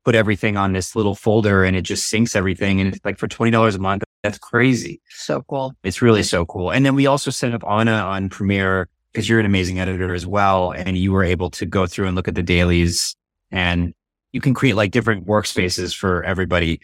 put 0.07 0.15
everything 0.15 0.57
on 0.57 0.73
this 0.73 0.95
little 0.95 1.17
folder 1.17 1.65
and 1.65 1.77
it 1.77 1.83
just 1.83 2.13
syncs 2.13 2.37
everything. 2.37 2.81
And 2.81 2.95
it's 2.95 3.05
like 3.05 3.19
for 3.19 3.27
$20 3.27 3.75
a 3.75 3.79
month, 3.79 4.05
that's 4.23 4.39
crazy. 4.39 5.01
So 5.11 5.43
cool. 5.49 5.73
It's 5.83 6.01
really 6.01 6.23
so 6.23 6.47
cool. 6.47 6.71
And 6.71 6.87
then 6.87 6.95
we 6.95 7.07
also 7.07 7.33
set 7.33 7.53
up 7.53 7.65
Anna 7.69 7.91
on 7.91 8.29
Premiere 8.29 8.89
because 9.11 9.29
you're 9.29 9.41
an 9.41 9.47
amazing 9.47 9.81
editor 9.81 10.15
as 10.15 10.25
well. 10.25 10.71
And 10.71 10.97
you 10.97 11.11
were 11.11 11.25
able 11.25 11.51
to 11.51 11.67
go 11.67 11.89
through 11.89 12.07
and 12.07 12.15
look 12.15 12.29
at 12.29 12.37
the 12.37 12.43
dailies 12.45 13.17
and 13.51 13.93
you 14.31 14.41
can 14.41 14.55
create 14.55 14.77
like 14.77 14.93
different 14.93 15.27
workspaces 15.27 15.93
for 15.93 16.23
everybody 16.23 16.81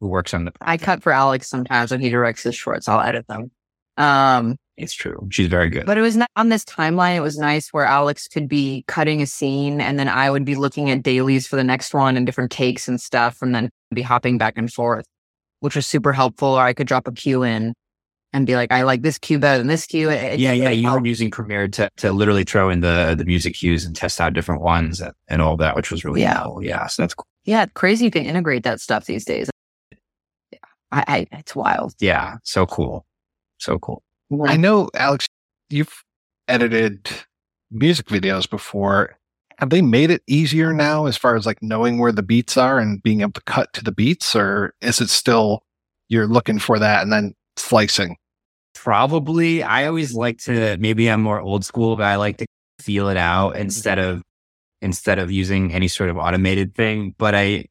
who 0.00 0.08
works 0.08 0.32
on 0.32 0.46
the. 0.46 0.52
I 0.62 0.78
cut 0.78 1.02
for 1.02 1.12
Alex 1.12 1.50
sometimes 1.50 1.90
when 1.90 2.00
he 2.00 2.08
directs 2.08 2.42
his 2.42 2.54
shorts. 2.54 2.88
I'll 2.88 3.06
edit 3.06 3.26
them. 3.26 3.50
Um, 3.98 4.56
it's 4.76 4.92
true. 4.92 5.26
She's 5.30 5.48
very 5.48 5.70
good. 5.70 5.86
But 5.86 5.98
it 5.98 6.02
was 6.02 6.16
not 6.16 6.28
on 6.36 6.48
this 6.50 6.64
timeline. 6.64 7.16
It 7.16 7.20
was 7.20 7.38
nice 7.38 7.72
where 7.72 7.84
Alex 7.84 8.28
could 8.28 8.48
be 8.48 8.84
cutting 8.86 9.22
a 9.22 9.26
scene 9.26 9.80
and 9.80 9.98
then 9.98 10.08
I 10.08 10.30
would 10.30 10.44
be 10.44 10.54
looking 10.54 10.90
at 10.90 11.02
dailies 11.02 11.46
for 11.46 11.56
the 11.56 11.64
next 11.64 11.94
one 11.94 12.16
and 12.16 12.26
different 12.26 12.50
takes 12.50 12.86
and 12.86 13.00
stuff 13.00 13.40
and 13.40 13.54
then 13.54 13.70
be 13.94 14.02
hopping 14.02 14.38
back 14.38 14.54
and 14.56 14.72
forth, 14.72 15.06
which 15.60 15.76
was 15.76 15.86
super 15.86 16.12
helpful. 16.12 16.48
Or 16.48 16.60
I 16.60 16.72
could 16.72 16.86
drop 16.86 17.08
a 17.08 17.12
cue 17.12 17.42
in 17.42 17.72
and 18.32 18.46
be 18.46 18.54
like, 18.54 18.70
I 18.70 18.82
like 18.82 19.02
this 19.02 19.18
cue 19.18 19.38
better 19.38 19.58
than 19.58 19.68
this 19.68 19.86
cue. 19.86 20.10
Yeah, 20.10 20.52
yeah. 20.52 20.68
You 20.68 20.90
were 20.90 21.04
using 21.06 21.30
Premiere 21.30 21.68
to, 21.68 21.88
to 21.96 22.12
literally 22.12 22.44
throw 22.44 22.68
in 22.68 22.80
the, 22.80 23.14
the 23.16 23.24
music 23.24 23.54
cues 23.54 23.86
and 23.86 23.96
test 23.96 24.20
out 24.20 24.34
different 24.34 24.60
ones 24.60 25.00
and, 25.00 25.12
and 25.28 25.40
all 25.40 25.56
that, 25.56 25.74
which 25.74 25.90
was 25.90 26.04
really 26.04 26.20
yeah. 26.20 26.42
cool. 26.44 26.62
Yeah. 26.62 26.86
So 26.86 27.02
that's 27.02 27.14
cool. 27.14 27.26
Yeah, 27.46 27.64
crazy 27.66 28.04
you 28.04 28.10
can 28.10 28.24
integrate 28.24 28.64
that 28.64 28.80
stuff 28.80 29.06
these 29.06 29.24
days. 29.24 29.48
Yeah, 30.52 30.58
I, 30.90 31.04
I 31.06 31.26
it's 31.38 31.54
wild. 31.54 31.94
Yeah, 32.00 32.38
so 32.42 32.66
cool, 32.66 33.06
so 33.58 33.78
cool. 33.78 34.02
I 34.46 34.56
know, 34.56 34.88
Alex, 34.94 35.26
you've 35.70 36.02
edited 36.48 37.08
music 37.70 38.06
videos 38.06 38.48
before. 38.48 39.18
Have 39.58 39.70
they 39.70 39.82
made 39.82 40.10
it 40.10 40.22
easier 40.26 40.72
now 40.72 41.06
as 41.06 41.16
far 41.16 41.36
as 41.36 41.46
like 41.46 41.62
knowing 41.62 41.98
where 41.98 42.12
the 42.12 42.22
beats 42.22 42.56
are 42.56 42.78
and 42.78 43.02
being 43.02 43.22
able 43.22 43.32
to 43.32 43.42
cut 43.42 43.72
to 43.74 43.84
the 43.84 43.92
beats, 43.92 44.36
or 44.36 44.74
is 44.82 45.00
it 45.00 45.08
still 45.08 45.62
you're 46.08 46.26
looking 46.26 46.58
for 46.58 46.78
that 46.78 47.02
and 47.02 47.12
then 47.12 47.34
slicing? 47.56 48.16
Probably. 48.74 49.62
I 49.62 49.86
always 49.86 50.14
like 50.14 50.38
to. 50.42 50.76
Maybe 50.78 51.10
I'm 51.10 51.22
more 51.22 51.40
old 51.40 51.64
school, 51.64 51.96
but 51.96 52.04
I 52.04 52.16
like 52.16 52.36
to 52.38 52.46
feel 52.80 53.08
it 53.08 53.16
out 53.16 53.56
instead 53.56 53.98
of 53.98 54.22
instead 54.82 55.18
of 55.18 55.30
using 55.32 55.72
any 55.72 55.88
sort 55.88 56.10
of 56.10 56.18
automated 56.18 56.74
thing. 56.74 57.14
But 57.16 57.34
I 57.34 57.66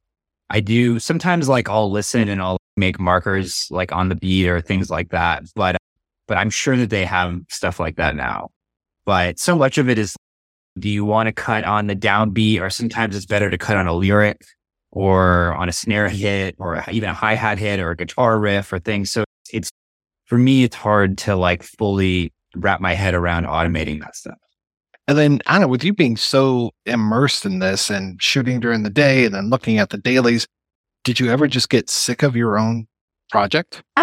I 0.50 0.60
do 0.62 1.00
sometimes 1.00 1.48
like 1.48 1.70
I'll 1.70 1.92
listen 1.92 2.28
and 2.30 2.42
I'll 2.42 2.58
make 2.78 3.00
markers 3.00 3.68
like 3.70 3.92
on 3.92 4.10
the 4.10 4.16
beat 4.16 4.48
or 4.48 4.60
things 4.62 4.90
like 4.90 5.10
that. 5.10 5.44
But 5.56 5.78
but 6.28 6.38
I'm 6.38 6.50
sure 6.50 6.76
that 6.78 6.90
they 6.90 7.06
have 7.06 7.40
stuff 7.50 7.80
like 7.80 7.98
that 7.98 8.16
now. 8.16 8.50
But 9.06 9.40
so 9.40 9.56
much 9.56 9.78
of 9.78 9.90
it 9.90 9.98
is 9.98 10.16
do 10.78 10.90
you 10.90 11.06
want 11.06 11.28
to 11.28 11.34
cut 11.34 11.64
on 11.64 11.88
the 11.88 11.96
downbeat 11.96 12.60
or 12.60 12.70
sometimes 12.70 13.16
it's 13.16 13.26
better 13.26 13.50
to 13.50 13.58
cut 13.58 13.78
on 13.78 13.88
a 13.88 13.94
lyric 13.94 14.42
or 14.92 15.54
on 15.54 15.70
a 15.70 15.72
snare 15.72 16.10
hit 16.10 16.56
or 16.58 16.84
even 16.90 17.10
a 17.10 17.14
hi-hat 17.14 17.60
hit 17.60 17.80
or 17.80 17.92
a 17.92 17.96
guitar 17.96 18.40
riff 18.40 18.72
or 18.74 18.80
things. 18.80 19.12
So 19.12 19.24
it's 19.52 19.70
for 20.26 20.38
me, 20.38 20.64
it's 20.64 20.76
hard 20.76 21.18
to 21.20 21.36
like 21.36 21.64
fully 21.64 22.34
wrap 22.56 22.82
my 22.82 22.94
head 22.94 23.14
around 23.14 23.46
automating 23.46 24.00
that 24.00 24.16
stuff. 24.16 24.38
And 25.08 25.18
then 25.18 25.40
Anna, 25.46 25.68
with 25.68 25.84
you 25.84 25.94
being 25.94 26.18
so 26.18 26.72
immersed 26.86 27.46
in 27.46 27.60
this 27.60 27.92
and 27.92 28.22
shooting 28.22 28.60
during 28.60 28.84
the 28.84 28.90
day 28.90 29.26
and 29.26 29.36
then 29.36 29.50
looking 29.50 29.78
at 29.78 29.92
the 29.92 29.98
dailies, 29.98 30.48
did 31.04 31.20
you 31.20 31.30
ever 31.30 31.48
just 31.48 31.70
get 31.70 31.90
sick 31.90 32.24
of 32.24 32.36
your 32.36 32.58
own 32.58 32.88
project? 33.30 33.84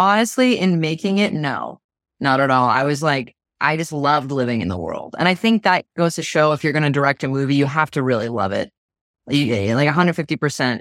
Honestly, 0.00 0.58
in 0.58 0.80
making 0.80 1.18
it, 1.18 1.34
no, 1.34 1.78
not 2.20 2.40
at 2.40 2.50
all. 2.50 2.70
I 2.70 2.84
was 2.84 3.02
like, 3.02 3.34
I 3.60 3.76
just 3.76 3.92
loved 3.92 4.30
living 4.30 4.62
in 4.62 4.68
the 4.68 4.78
world. 4.78 5.14
And 5.18 5.28
I 5.28 5.34
think 5.34 5.62
that 5.64 5.84
goes 5.94 6.14
to 6.14 6.22
show 6.22 6.52
if 6.52 6.64
you're 6.64 6.72
going 6.72 6.84
to 6.84 6.90
direct 6.90 7.22
a 7.22 7.28
movie, 7.28 7.54
you 7.54 7.66
have 7.66 7.90
to 7.90 8.02
really 8.02 8.30
love 8.30 8.52
it. 8.52 8.70
You, 9.28 9.54
eh, 9.54 9.74
like 9.74 9.86
150%. 9.90 10.80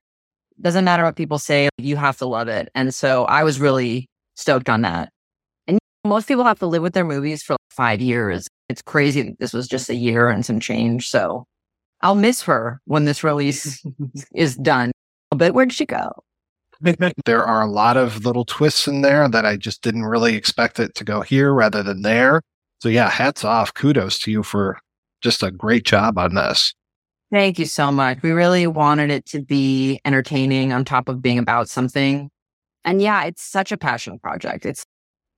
Doesn't 0.61 0.85
matter 0.85 1.03
what 1.03 1.17
people 1.17 1.37
say, 1.37 1.67
you 1.77 1.97
have 1.97 2.17
to 2.19 2.27
love 2.27 2.47
it. 2.47 2.69
And 2.73 2.95
so 2.95 3.25
I 3.25 3.43
was 3.43 3.59
really 3.59 4.07
stoked 4.37 4.69
on 4.69 4.83
that. 4.83 5.09
And 5.67 5.79
most 6.07 6.29
people 6.29 6.45
have 6.45 6.59
to 6.59 6.67
live 6.67 6.81
with 6.81 6.93
their 6.93 7.03
movies 7.03 7.43
for 7.43 7.55
like 7.55 7.59
five 7.71 7.99
years. 7.99 8.47
It's 8.69 8.81
crazy 8.81 9.23
that 9.23 9.37
this 9.37 9.51
was 9.51 9.67
just 9.67 9.89
a 9.89 9.95
year 9.95 10.29
and 10.29 10.45
some 10.45 10.61
change. 10.61 11.09
So 11.09 11.43
I'll 11.99 12.15
miss 12.15 12.43
her 12.43 12.79
when 12.85 13.03
this 13.03 13.21
release 13.21 13.83
is 14.33 14.55
done. 14.55 14.93
But 15.31 15.53
where'd 15.53 15.73
she 15.73 15.85
go? 15.85 16.23
there 17.25 17.43
are 17.43 17.61
a 17.61 17.69
lot 17.69 17.97
of 17.97 18.25
little 18.25 18.45
twists 18.45 18.87
in 18.87 19.01
there 19.01 19.27
that 19.27 19.45
I 19.45 19.57
just 19.57 19.81
didn't 19.81 20.05
really 20.05 20.35
expect 20.35 20.79
it 20.79 20.95
to 20.95 21.03
go 21.03 21.21
here 21.21 21.53
rather 21.53 21.83
than 21.83 22.01
there. 22.01 22.41
So 22.81 22.89
yeah, 22.89 23.09
hats 23.09 23.43
off. 23.43 23.73
Kudos 23.73 24.19
to 24.19 24.31
you 24.31 24.43
for 24.43 24.79
just 25.21 25.43
a 25.43 25.51
great 25.51 25.83
job 25.83 26.17
on 26.17 26.35
this. 26.35 26.73
Thank 27.31 27.59
you 27.59 27.65
so 27.65 27.91
much. 27.91 28.21
We 28.23 28.31
really 28.31 28.65
wanted 28.65 29.11
it 29.11 29.25
to 29.27 29.41
be 29.41 29.99
entertaining 30.03 30.73
on 30.73 30.83
top 30.83 31.09
of 31.09 31.21
being 31.21 31.37
about 31.37 31.69
something. 31.69 32.29
And 32.85 33.01
yeah, 33.01 33.25
it's 33.25 33.43
such 33.43 33.71
a 33.71 33.77
passion 33.77 34.17
project. 34.17 34.65
It's 34.65 34.83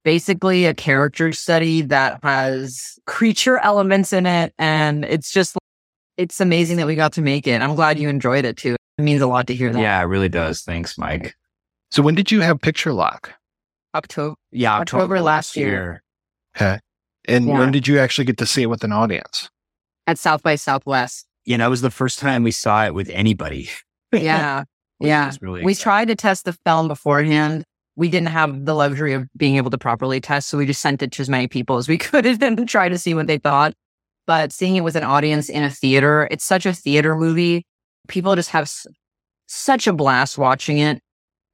basically 0.04 0.66
a 0.66 0.74
character 0.74 1.34
study 1.34 1.82
that 1.84 2.20
has 2.24 2.98
creature 3.08 3.58
elements 3.58 4.14
in 4.14 4.26
it. 4.26 4.54
And 4.58 5.04
it's 5.04 5.32
just, 5.32 5.58
it's 6.18 6.40
amazing 6.40 6.78
that 6.78 6.88
we 6.88 6.96
got 6.96 7.14
to 7.14 7.22
make 7.22 7.46
it. 7.46 7.62
I'm 7.62 7.76
glad 7.76 8.00
you 8.00 8.08
enjoyed 8.08 8.46
it 8.46 8.58
too. 8.58 8.78
It 9.02 9.06
means 9.06 9.22
a 9.22 9.28
lot 9.28 9.48
to 9.48 9.56
hear 9.56 9.72
that. 9.74 9.82
Yeah, 9.82 10.00
it 10.00 10.06
really 10.06 10.30
does. 10.30 10.62
Thanks, 10.62 10.96
Mike. 10.96 11.36
So 11.90 12.04
when 12.04 12.14
did 12.14 12.32
you 12.32 12.42
have 12.42 12.62
picture 12.62 12.94
lock? 12.94 13.34
October. 13.96 14.36
Yeah, 14.52 14.74
October, 14.78 15.02
October 15.04 15.22
last 15.22 15.58
year. 15.58 16.04
Okay. 16.56 16.80
And 17.28 17.48
Yeah. 17.48 17.58
when 17.60 17.72
did 17.72 17.88
you 17.88 17.98
actually 17.98 18.26
get 18.26 18.38
to 18.38 18.46
see 18.46 18.62
it 18.62 18.68
with 18.68 18.84
an 18.84 18.92
audience? 18.92 19.50
at 20.08 20.18
South 20.20 20.44
by 20.44 20.56
Southwest. 20.56 21.26
You 21.46 21.58
know, 21.58 21.68
it 21.68 21.70
was 21.70 21.82
the 21.82 21.92
first 21.92 22.20
time 22.20 22.44
we 22.44 22.52
saw 22.52 22.86
it 22.86 22.94
with 22.94 23.10
anybody. 23.10 23.70
Yeah. 24.14 24.66
yeah. 25.00 25.32
really 25.42 25.64
we 25.64 25.74
tried 25.74 26.10
to 26.10 26.16
test 26.16 26.44
the 26.46 26.52
film 26.66 26.88
beforehand. 26.90 27.64
We 27.96 28.10
didn't 28.10 28.28
have 28.30 28.66
the 28.66 28.76
luxury 28.76 29.14
of 29.14 29.28
being 29.38 29.56
able 29.56 29.72
to 29.72 29.78
properly 29.78 30.20
test. 30.20 30.50
So 30.50 30.58
we 30.58 30.66
just 30.66 30.82
sent 30.82 31.02
it 31.02 31.12
to 31.14 31.22
as 31.22 31.30
many 31.30 31.48
people 31.48 31.78
as 31.78 31.88
we 31.88 31.98
could 31.98 32.26
and 32.26 32.68
try 32.68 32.90
to 32.90 32.98
see 32.98 33.14
what 33.14 33.28
they 33.28 33.38
thought. 33.38 33.74
But 34.28 34.52
seeing 34.52 34.76
it 34.76 34.82
with 34.82 34.96
an 34.96 35.04
audience 35.04 35.50
in 35.50 35.64
a 35.64 35.70
theater, 35.70 36.28
it's 36.30 36.44
such 36.44 36.66
a 36.66 36.74
theater 36.74 37.16
movie. 37.16 37.66
People 38.08 38.36
just 38.36 38.50
have 38.50 38.64
s- 38.64 38.88
such 39.48 39.88
a 39.88 39.94
blast 39.94 40.38
watching 40.38 40.80
it. 40.80 41.02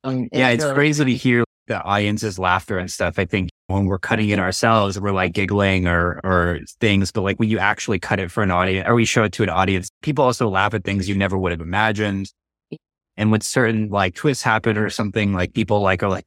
Um, 0.03 0.29
yeah, 0.31 0.49
it's 0.49 0.63
crazy 0.73 1.03
to 1.05 1.13
hear 1.13 1.43
the 1.67 1.81
audience's 1.81 2.39
laughter 2.39 2.77
and 2.77 2.89
stuff. 2.89 3.19
I 3.19 3.25
think 3.25 3.49
when 3.67 3.85
we're 3.85 3.99
cutting 3.99 4.29
it 4.29 4.39
ourselves, 4.39 4.99
we're 4.99 5.11
like 5.11 5.33
giggling 5.33 5.87
or 5.87 6.21
or 6.23 6.59
things, 6.79 7.11
but 7.11 7.21
like 7.21 7.37
when 7.39 7.49
you 7.49 7.59
actually 7.59 7.99
cut 7.99 8.19
it 8.19 8.31
for 8.31 8.41
an 8.43 8.51
audience 8.51 8.87
or 8.87 8.95
we 8.95 9.05
show 9.05 9.23
it 9.23 9.33
to 9.33 9.43
an 9.43 9.49
audience, 9.49 9.89
people 10.01 10.23
also 10.23 10.47
laugh 10.49 10.73
at 10.73 10.83
things 10.83 11.09
you 11.09 11.15
never 11.15 11.37
would 11.37 11.51
have 11.51 11.61
imagined. 11.61 12.31
And 13.17 13.31
when 13.31 13.41
certain 13.41 13.89
like 13.89 14.15
twists 14.15 14.43
happen 14.43 14.77
or 14.77 14.89
something, 14.89 15.33
like 15.33 15.53
people 15.53 15.81
like 15.81 16.03
are 16.03 16.09
like 16.09 16.25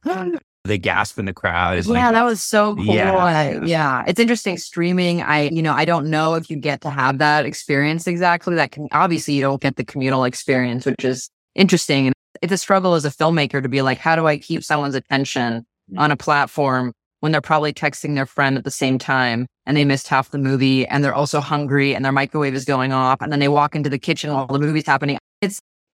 they 0.63 0.77
gasp 0.77 1.17
in 1.17 1.25
the 1.25 1.33
crowd. 1.33 1.77
It's 1.77 1.87
yeah, 1.87 2.05
like, 2.05 2.13
that 2.13 2.23
was 2.23 2.43
so 2.43 2.75
cool. 2.75 2.85
Yeah. 2.85 3.63
Yeah. 3.63 4.03
It's 4.07 4.19
interesting 4.19 4.57
streaming. 4.57 5.21
I, 5.21 5.49
you 5.49 5.61
know, 5.61 5.73
I 5.73 5.85
don't 5.85 6.09
know 6.09 6.35
if 6.35 6.49
you 6.49 6.57
get 6.57 6.81
to 6.81 6.89
have 6.89 7.17
that 7.17 7.45
experience 7.45 8.05
exactly. 8.07 8.55
That 8.55 8.71
can 8.71 8.87
obviously 8.91 9.33
you 9.33 9.41
don't 9.41 9.61
get 9.61 9.75
the 9.75 9.83
communal 9.83 10.23
experience, 10.23 10.85
which 10.85 11.03
is 11.03 11.29
interesting. 11.55 12.07
And 12.07 12.15
it's 12.41 12.53
a 12.53 12.57
struggle 12.57 12.93
as 12.93 13.05
a 13.05 13.09
filmmaker 13.09 13.61
to 13.61 13.69
be 13.69 13.81
like, 13.81 13.97
how 13.97 14.15
do 14.15 14.27
I 14.27 14.37
keep 14.37 14.63
someone's 14.63 14.95
attention 14.95 15.65
on 15.97 16.11
a 16.11 16.17
platform 16.17 16.93
when 17.21 17.31
they're 17.31 17.41
probably 17.41 17.73
texting 17.73 18.15
their 18.15 18.25
friend 18.25 18.57
at 18.57 18.63
the 18.63 18.71
same 18.71 18.97
time 18.97 19.47
and 19.65 19.75
they 19.75 19.85
missed 19.85 20.07
half 20.07 20.29
the 20.31 20.37
movie 20.37 20.85
and 20.87 21.03
they're 21.03 21.13
also 21.13 21.39
hungry 21.39 21.95
and 21.95 22.05
their 22.05 22.11
microwave 22.11 22.53
is 22.53 22.65
going 22.65 22.91
off 22.91 23.17
and 23.21 23.31
then 23.31 23.39
they 23.39 23.47
walk 23.47 23.75
into 23.75 23.89
the 23.89 23.99
kitchen 23.99 24.33
while 24.33 24.47
the 24.47 24.59
movie's 24.59 24.85
happening. 24.85 25.17
It's 25.41 25.59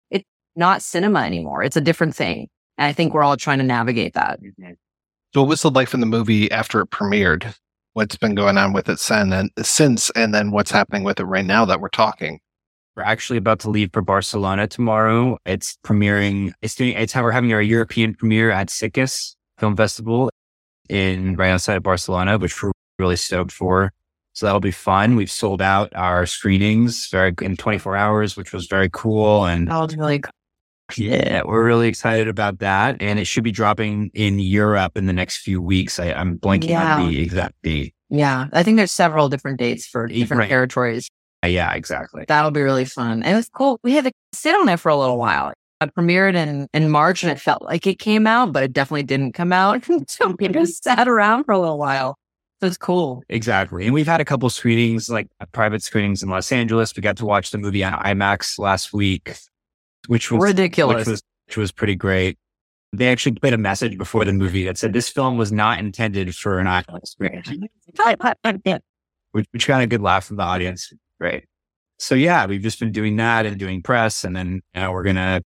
it's 0.09 0.25
not 0.55 0.81
cinema 0.81 1.21
anymore. 1.21 1.63
It's 1.63 1.77
a 1.77 1.81
different 1.81 2.15
thing. 2.15 2.47
And 2.81 2.87
I 2.87 2.93
think 2.93 3.13
we're 3.13 3.21
all 3.21 3.37
trying 3.37 3.59
to 3.59 3.63
navigate 3.63 4.15
that. 4.15 4.41
Mm-hmm. 4.41 4.71
So 5.35 5.41
what 5.41 5.49
was 5.49 5.61
the 5.61 5.69
life 5.69 5.93
in 5.93 5.99
the 5.99 6.07
movie 6.07 6.49
after 6.49 6.81
it 6.81 6.89
premiered? 6.89 7.53
What's 7.93 8.15
been 8.15 8.33
going 8.33 8.57
on 8.57 8.73
with 8.73 8.89
it 8.89 8.97
since 8.97 9.31
and 9.31 9.51
since 9.61 10.09
and 10.15 10.33
then 10.33 10.49
what's 10.49 10.71
happening 10.71 11.03
with 11.03 11.19
it 11.19 11.25
right 11.25 11.45
now 11.45 11.63
that 11.65 11.79
we're 11.79 11.89
talking? 11.89 12.39
We're 12.95 13.03
actually 13.03 13.37
about 13.37 13.59
to 13.59 13.69
leave 13.69 13.91
for 13.93 14.01
Barcelona 14.01 14.65
tomorrow. 14.65 15.37
It's 15.45 15.77
premiering. 15.85 16.53
It's 16.63 16.73
doing. 16.73 16.93
It's 16.93 17.13
how 17.13 17.21
we're 17.21 17.31
having 17.31 17.53
our 17.53 17.61
European 17.61 18.15
premiere 18.15 18.49
at 18.49 18.69
Sitges 18.69 19.35
Film 19.59 19.77
Festival 19.77 20.31
in 20.89 21.35
right 21.35 21.51
outside 21.51 21.77
of 21.77 21.83
Barcelona, 21.83 22.39
which 22.39 22.63
we're 22.63 22.71
really 22.97 23.15
stoked 23.15 23.51
for. 23.51 23.93
So 24.33 24.47
that'll 24.47 24.59
be 24.59 24.71
fun. 24.71 25.15
We've 25.15 25.29
sold 25.29 25.61
out 25.61 25.95
our 25.95 26.25
screenings 26.25 27.09
very 27.11 27.31
in 27.43 27.57
24 27.57 27.95
hours, 27.95 28.35
which 28.35 28.51
was 28.51 28.65
very 28.65 28.89
cool. 28.91 29.45
And 29.45 29.67
That 29.67 29.79
was 29.79 29.95
really 29.95 30.17
cool. 30.17 30.31
Yeah, 30.97 31.41
we're 31.45 31.65
really 31.65 31.87
excited 31.87 32.27
about 32.27 32.59
that. 32.59 32.97
And 33.01 33.19
it 33.19 33.25
should 33.25 33.43
be 33.43 33.51
dropping 33.51 34.11
in 34.13 34.39
Europe 34.39 34.97
in 34.97 35.05
the 35.05 35.13
next 35.13 35.37
few 35.37 35.61
weeks. 35.61 35.99
I, 35.99 36.11
I'm 36.13 36.37
blanking 36.37 36.69
Yeah. 36.69 36.97
on 37.01 37.09
the 37.09 37.21
exact 37.21 37.55
date. 37.63 37.93
Yeah, 38.09 38.47
I 38.53 38.63
think 38.63 38.77
there's 38.77 38.91
several 38.91 39.29
different 39.29 39.57
dates 39.59 39.85
for 39.87 40.07
different 40.07 40.39
Right. 40.41 40.49
territories. 40.49 41.09
Uh, 41.43 41.47
yeah, 41.47 41.73
exactly. 41.73 42.25
That'll 42.27 42.51
be 42.51 42.61
really 42.61 42.85
fun. 42.85 43.23
And 43.23 43.33
it 43.33 43.35
was 43.35 43.49
cool. 43.49 43.79
We 43.83 43.93
had 43.93 44.03
to 44.05 44.11
sit 44.33 44.53
on 44.55 44.67
it 44.69 44.79
for 44.79 44.89
a 44.89 44.95
little 44.95 45.17
while. 45.17 45.53
It 45.81 45.95
premiered 45.95 46.35
in, 46.35 46.67
in 46.73 46.89
March 46.89 47.23
and 47.23 47.31
it 47.31 47.39
felt 47.39 47.63
like 47.63 47.87
it 47.87 47.97
came 47.97 48.27
out, 48.27 48.53
but 48.53 48.61
it 48.63 48.73
definitely 48.73 49.03
didn't 49.03 49.31
come 49.33 49.51
out. 49.51 49.83
so 50.07 50.35
we 50.37 50.47
just 50.49 50.83
sat 50.83 51.07
around 51.07 51.45
for 51.45 51.53
a 51.53 51.59
little 51.59 51.79
while. 51.79 52.15
So 52.59 52.67
it's 52.67 52.77
cool. 52.77 53.23
Exactly. 53.29 53.85
And 53.85 53.93
we've 53.95 54.05
had 54.05 54.21
a 54.21 54.25
couple 54.25 54.47
screenings, 54.51 55.09
like 55.09 55.27
private 55.51 55.81
screenings 55.81 56.21
in 56.21 56.29
Los 56.29 56.51
Angeles. 56.51 56.95
We 56.95 57.01
got 57.01 57.17
to 57.17 57.25
watch 57.25 57.49
the 57.49 57.57
movie 57.57 57.83
on 57.83 57.93
IMAX 57.93 58.59
last 58.59 58.93
week, 58.93 59.33
which 60.07 60.31
was 60.31 60.43
Ridiculous. 60.43 61.05
Which 61.05 61.07
was, 61.07 61.23
which 61.47 61.57
was 61.57 61.71
pretty 61.71 61.95
great. 61.95 62.37
They 62.93 63.07
actually 63.09 63.33
played 63.33 63.53
a 63.53 63.57
message 63.57 63.97
before 63.97 64.25
the 64.25 64.33
movie 64.33 64.65
that 64.65 64.77
said 64.77 64.91
this 64.93 65.07
film 65.07 65.37
was 65.37 65.51
not 65.51 65.79
intended 65.79 66.35
for 66.35 66.59
an 66.59 66.67
IMAX 66.67 66.97
experience, 66.97 67.49
which, 69.31 69.47
which 69.51 69.67
got 69.67 69.81
a 69.81 69.87
good 69.87 70.01
laugh 70.01 70.25
from 70.25 70.37
the 70.37 70.43
audience. 70.43 70.91
Great. 71.19 71.45
So 71.99 72.15
yeah, 72.15 72.45
we've 72.47 72.61
just 72.61 72.79
been 72.79 72.91
doing 72.91 73.15
that 73.17 73.45
and 73.45 73.57
doing 73.57 73.81
press. 73.81 74.23
And 74.23 74.35
then 74.35 74.61
now 74.75 74.91
we're 74.91 75.03
going 75.03 75.15
to 75.15 75.41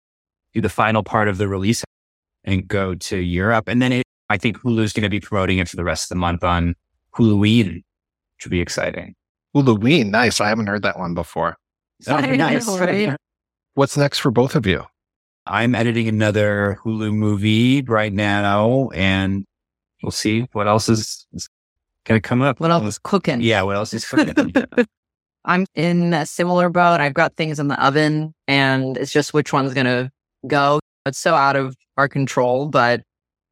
do 0.55 0.61
the 0.61 0.69
final 0.71 1.03
part 1.03 1.29
of 1.29 1.37
the 1.37 1.49
release 1.49 1.85
and 2.45 2.67
go 2.67 2.95
to 2.95 3.19
Europe. 3.19 3.69
And 3.69 3.83
then 3.83 3.93
it, 3.93 4.05
I 4.31 4.39
think 4.39 4.59
Hulu's 4.61 4.93
going 4.93 5.03
to 5.03 5.11
be 5.11 5.21
promoting 5.21 5.59
it 5.59 5.69
for 5.69 5.77
the 5.77 5.85
rest 5.85 6.05
of 6.05 6.09
the 6.11 6.21
month 6.21 6.45
on 6.45 6.75
Huluween, 7.15 7.75
which 7.75 8.45
will 8.45 8.51
be 8.51 8.61
exciting. 8.61 9.15
Huluween, 9.55 10.07
nice. 10.11 10.41
I 10.41 10.49
haven't 10.49 10.67
heard 10.67 10.83
that 10.83 10.99
one 10.99 11.15
before. 11.15 11.57
That 12.07 12.23
would 12.23 12.31
be 12.31 12.37
nice. 12.37 12.67
right? 12.69 13.17
What's 13.75 13.97
next 13.97 14.21
for 14.21 14.31
both 14.31 14.55
of 14.55 14.67
you? 14.67 14.85
I'm 15.47 15.75
editing 15.75 16.07
another 16.07 16.79
Hulu 16.85 17.13
movie 17.13 17.83
right 17.83 18.13
now, 18.13 18.89
and 18.95 19.45
we'll 20.01 20.13
see 20.13 20.47
what 20.53 20.69
else 20.69 20.89
is, 20.89 21.27
is 21.33 21.49
going 22.05 22.21
to 22.21 22.27
come 22.27 22.41
up. 22.41 22.61
What 22.61 22.71
else 22.71 22.85
is 22.85 22.99
cooking? 23.01 23.41
Yeah, 23.41 23.63
what 23.63 23.75
else 23.75 23.93
is 23.93 24.05
cooking? 24.05 24.55
I'm 25.45 25.67
in 25.75 26.15
a 26.15 26.25
similar 26.25 26.71
boat. 26.71 27.01
I've 27.01 27.15
got 27.15 27.35
things 27.35 27.59
in 27.59 27.67
the 27.67 27.85
oven 27.85 28.33
and 28.47 28.97
it's 28.97 29.13
just 29.13 29.35
which 29.35 29.53
one's 29.53 29.75
going 29.75 29.87
to 29.87 30.11
go. 30.47 30.79
It's 31.05 31.19
so 31.19 31.35
out 31.35 31.57
of 31.57 31.77
our 31.97 32.09
control, 32.09 32.69
but 32.69 33.03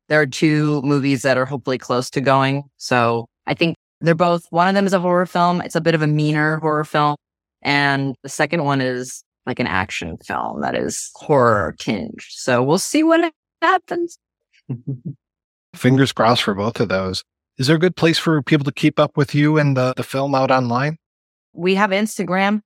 there 0.08 0.20
are 0.20 0.26
two 0.26 0.80
movies 0.82 1.22
that 1.22 1.36
are 1.36 1.44
hopefully 1.44 1.78
close 1.78 2.08
to 2.10 2.20
going. 2.20 2.62
So 2.76 3.26
I 3.46 3.54
think 3.54 3.74
they're 4.00 4.14
both, 4.14 4.46
one 4.50 4.68
of 4.68 4.74
them 4.74 4.86
is 4.86 4.94
a 4.94 5.00
horror 5.00 5.26
film. 5.26 5.60
It's 5.62 5.76
a 5.76 5.80
bit 5.80 5.94
of 5.96 6.00
a 6.00 6.06
meaner 6.06 6.58
horror 6.58 6.84
film. 6.84 7.16
And 7.60 8.14
the 8.22 8.28
second 8.28 8.64
one 8.64 8.80
is 8.80 9.22
like 9.46 9.58
an 9.58 9.66
action 9.66 10.16
film 10.18 10.60
that 10.60 10.76
is 10.76 11.10
horror 11.14 11.74
tinged. 11.78 12.20
So 12.28 12.62
we'll 12.62 12.78
see 12.78 13.02
what 13.02 13.32
happens. 13.60 14.18
Fingers 15.74 16.12
crossed 16.12 16.42
for 16.42 16.54
both 16.54 16.80
of 16.80 16.88
those. 16.88 17.24
Is 17.58 17.66
there 17.66 17.76
a 17.76 17.80
good 17.80 17.96
place 17.96 18.18
for 18.18 18.42
people 18.42 18.64
to 18.64 18.72
keep 18.72 18.98
up 18.98 19.16
with 19.16 19.34
you 19.34 19.58
and 19.58 19.76
the, 19.76 19.94
the 19.96 20.02
film 20.02 20.34
out 20.34 20.50
online? 20.50 20.96
We 21.52 21.74
have 21.74 21.90
Instagram. 21.90 22.60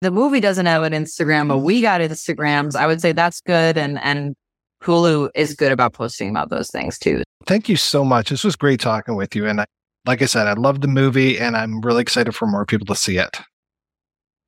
The 0.00 0.10
movie 0.10 0.40
doesn't 0.40 0.66
have 0.66 0.82
an 0.82 0.92
Instagram, 0.92 1.48
but 1.48 1.58
we 1.58 1.80
got 1.80 2.00
Instagrams. 2.00 2.74
I 2.74 2.86
would 2.86 3.00
say 3.00 3.12
that's 3.12 3.40
good. 3.40 3.78
And, 3.78 3.98
and 4.02 4.34
Hulu 4.82 5.30
is 5.34 5.54
good 5.54 5.72
about 5.72 5.92
posting 5.92 6.30
about 6.30 6.50
those 6.50 6.70
things 6.70 6.98
too. 6.98 7.22
Thank 7.46 7.68
you 7.68 7.76
so 7.76 8.04
much. 8.04 8.30
This 8.30 8.44
was 8.44 8.56
great 8.56 8.80
talking 8.80 9.16
with 9.16 9.34
you. 9.34 9.46
And 9.46 9.60
I, 9.60 9.66
like 10.04 10.20
I 10.20 10.26
said, 10.26 10.46
I 10.46 10.54
love 10.54 10.80
the 10.80 10.88
movie 10.88 11.38
and 11.38 11.56
I'm 11.56 11.80
really 11.80 12.02
excited 12.02 12.32
for 12.34 12.46
more 12.46 12.66
people 12.66 12.86
to 12.86 12.94
see 12.94 13.18
it. 13.18 13.40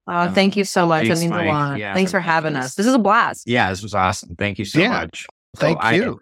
Oh, 0.09 0.31
thank 0.31 0.57
you 0.57 0.64
so 0.64 0.87
much. 0.87 1.07
Thanks, 1.07 1.19
that 1.19 1.25
means 1.25 1.31
Mike. 1.33 1.47
a 1.47 1.53
lot. 1.53 1.79
Yeah, 1.79 1.92
Thanks 1.95 2.11
for 2.12 2.21
having 2.21 2.55
us. 2.57 2.75
This 2.77 2.87
is 2.87 2.95
a 2.95 2.99
blast. 2.99 3.42
Yeah, 3.47 3.71
this 3.71 3.83
was 3.83 3.95
awesome. 3.95 4.37
Thank 4.37 4.59
you 4.59 4.64
so 4.64 4.79
Yeah. 4.81 4.88
much. 4.90 5.27
Thank 5.57 5.79
I- 5.83 5.95
you. 5.95 6.21